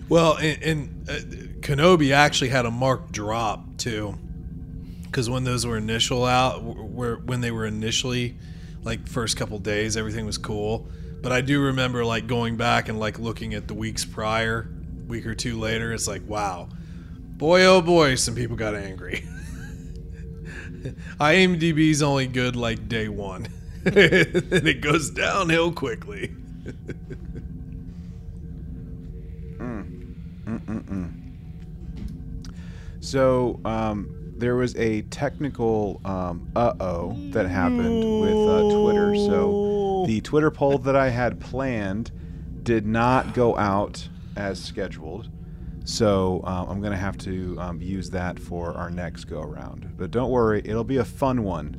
[0.09, 1.13] well, and, and uh,
[1.61, 4.17] Kenobi actually had a marked drop too,
[5.03, 8.37] because when those were initial out, where when they were initially,
[8.83, 10.87] like first couple days, everything was cool.
[11.21, 14.69] But I do remember like going back and like looking at the weeks prior,
[15.07, 16.69] week or two later, it's like wow,
[17.37, 19.23] boy oh boy, some people got angry.
[21.19, 23.47] IMDb's only good like day one,
[23.85, 26.35] and it goes downhill quickly.
[29.61, 30.15] Mm.
[30.45, 31.11] Mm, mm,
[32.99, 39.15] so um, there was a technical um, uh oh that happened with uh, Twitter.
[39.15, 42.11] So the Twitter poll that I had planned
[42.63, 45.29] did not go out as scheduled.
[45.85, 49.93] So um, I'm going to have to um, use that for our next go around.
[49.95, 51.77] But don't worry, it'll be a fun one.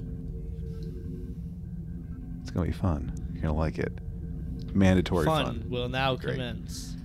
[2.42, 3.12] It's going to be fun.
[3.32, 3.92] You're going to like it.
[4.74, 5.64] Mandatory Fun, fun.
[5.68, 6.34] will now Great.
[6.34, 6.96] commence.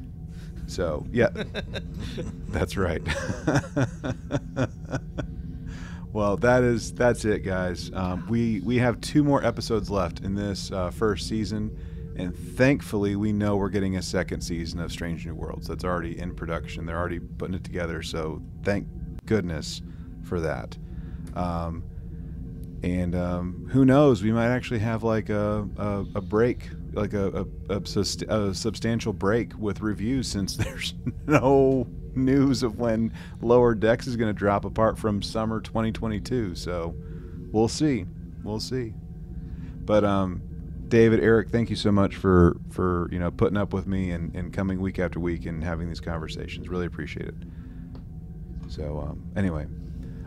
[0.68, 1.30] So, yeah,
[2.50, 3.02] that's right.
[6.18, 7.92] well, that is that's it, guys.
[7.94, 11.78] Um, we we have two more episodes left in this uh, first season,
[12.16, 15.68] and thankfully, we know we're getting a second season of Strange New Worlds.
[15.68, 16.88] That's already in production.
[16.88, 18.02] They're already putting it together.
[18.02, 18.88] So, thank
[19.28, 19.84] goodness
[20.24, 20.76] for that.
[21.36, 21.84] Um,
[22.82, 24.24] and um, who knows?
[24.24, 29.56] We might actually have like a, a, a break, like a, a, a, substantial break
[29.60, 30.96] with reviews, since there's
[31.28, 31.86] no
[32.16, 36.56] news of when Lower Decks is going to drop apart from summer 2022.
[36.56, 36.96] So
[37.52, 38.06] we'll see,
[38.44, 38.94] we'll see.
[39.86, 40.42] But um,
[40.88, 44.36] David, Eric, thank you so much for for you know putting up with me and,
[44.36, 46.70] and coming week after week and having these conversations.
[46.70, 47.36] Really appreciate it.
[48.68, 49.66] So um, anyway,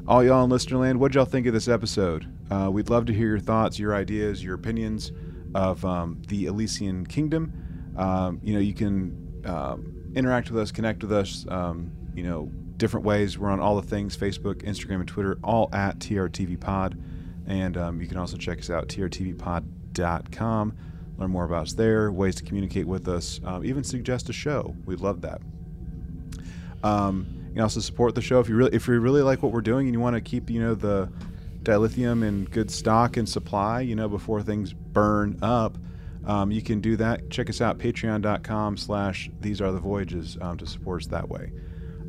[0.07, 2.27] all y'all in Listenerland, what'd y'all think of this episode?
[2.51, 5.13] Uh, we'd love to hear your thoughts, your ideas, your opinions
[5.55, 7.53] of um, the Elysian Kingdom.
[7.97, 11.47] Um, you know, you can um, interact with us, connect with us.
[11.49, 13.39] Um, you know, different ways.
[13.39, 17.01] We're on all the things: Facebook, Instagram, and Twitter, all at TRTV Pod.
[17.47, 20.75] And um, you can also check us out trtvpod.com.
[21.19, 24.75] Learn more about us there, ways to communicate with us, um, even suggest a show.
[24.87, 25.43] We'd love that.
[26.83, 29.53] Um, you can also support the show if you really if you really like what
[29.53, 31.11] we're doing and you want to keep you know the
[31.63, 35.77] dilithium in good stock and supply you know before things burn up.
[36.27, 37.31] Um, you can do that.
[37.31, 41.53] Check us out patreon.com slash these are the voyages um, to support us that way.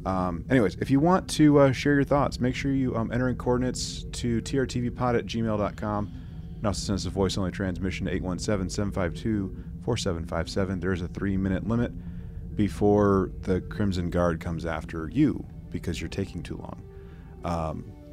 [0.05, 3.29] Um, anyways, if you want to uh, share your thoughts, make sure you um, enter
[3.29, 6.11] in coordinates to trtvpod at gmail.com
[6.57, 10.79] and also send us a voice only transmission to 817 752 4757.
[10.79, 11.91] There's a three minute limit
[12.55, 16.83] before the Crimson Guard comes after you because you're taking too long.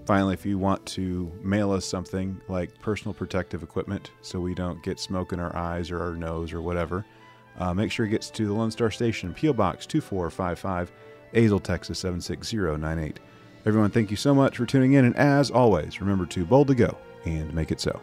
[0.08, 4.82] Finally, if you want to mail us something like personal protective equipment so we don't
[4.82, 7.04] get smoke in our eyes or our nose or whatever,
[7.58, 9.52] uh, make sure it gets to the Lone Star Station, P.O.
[9.52, 10.90] Box 2455,
[11.34, 13.20] Azle, Texas 76098.
[13.66, 16.74] Everyone, thank you so much for tuning in, and as always, remember to bold to
[16.74, 18.00] go and make it so.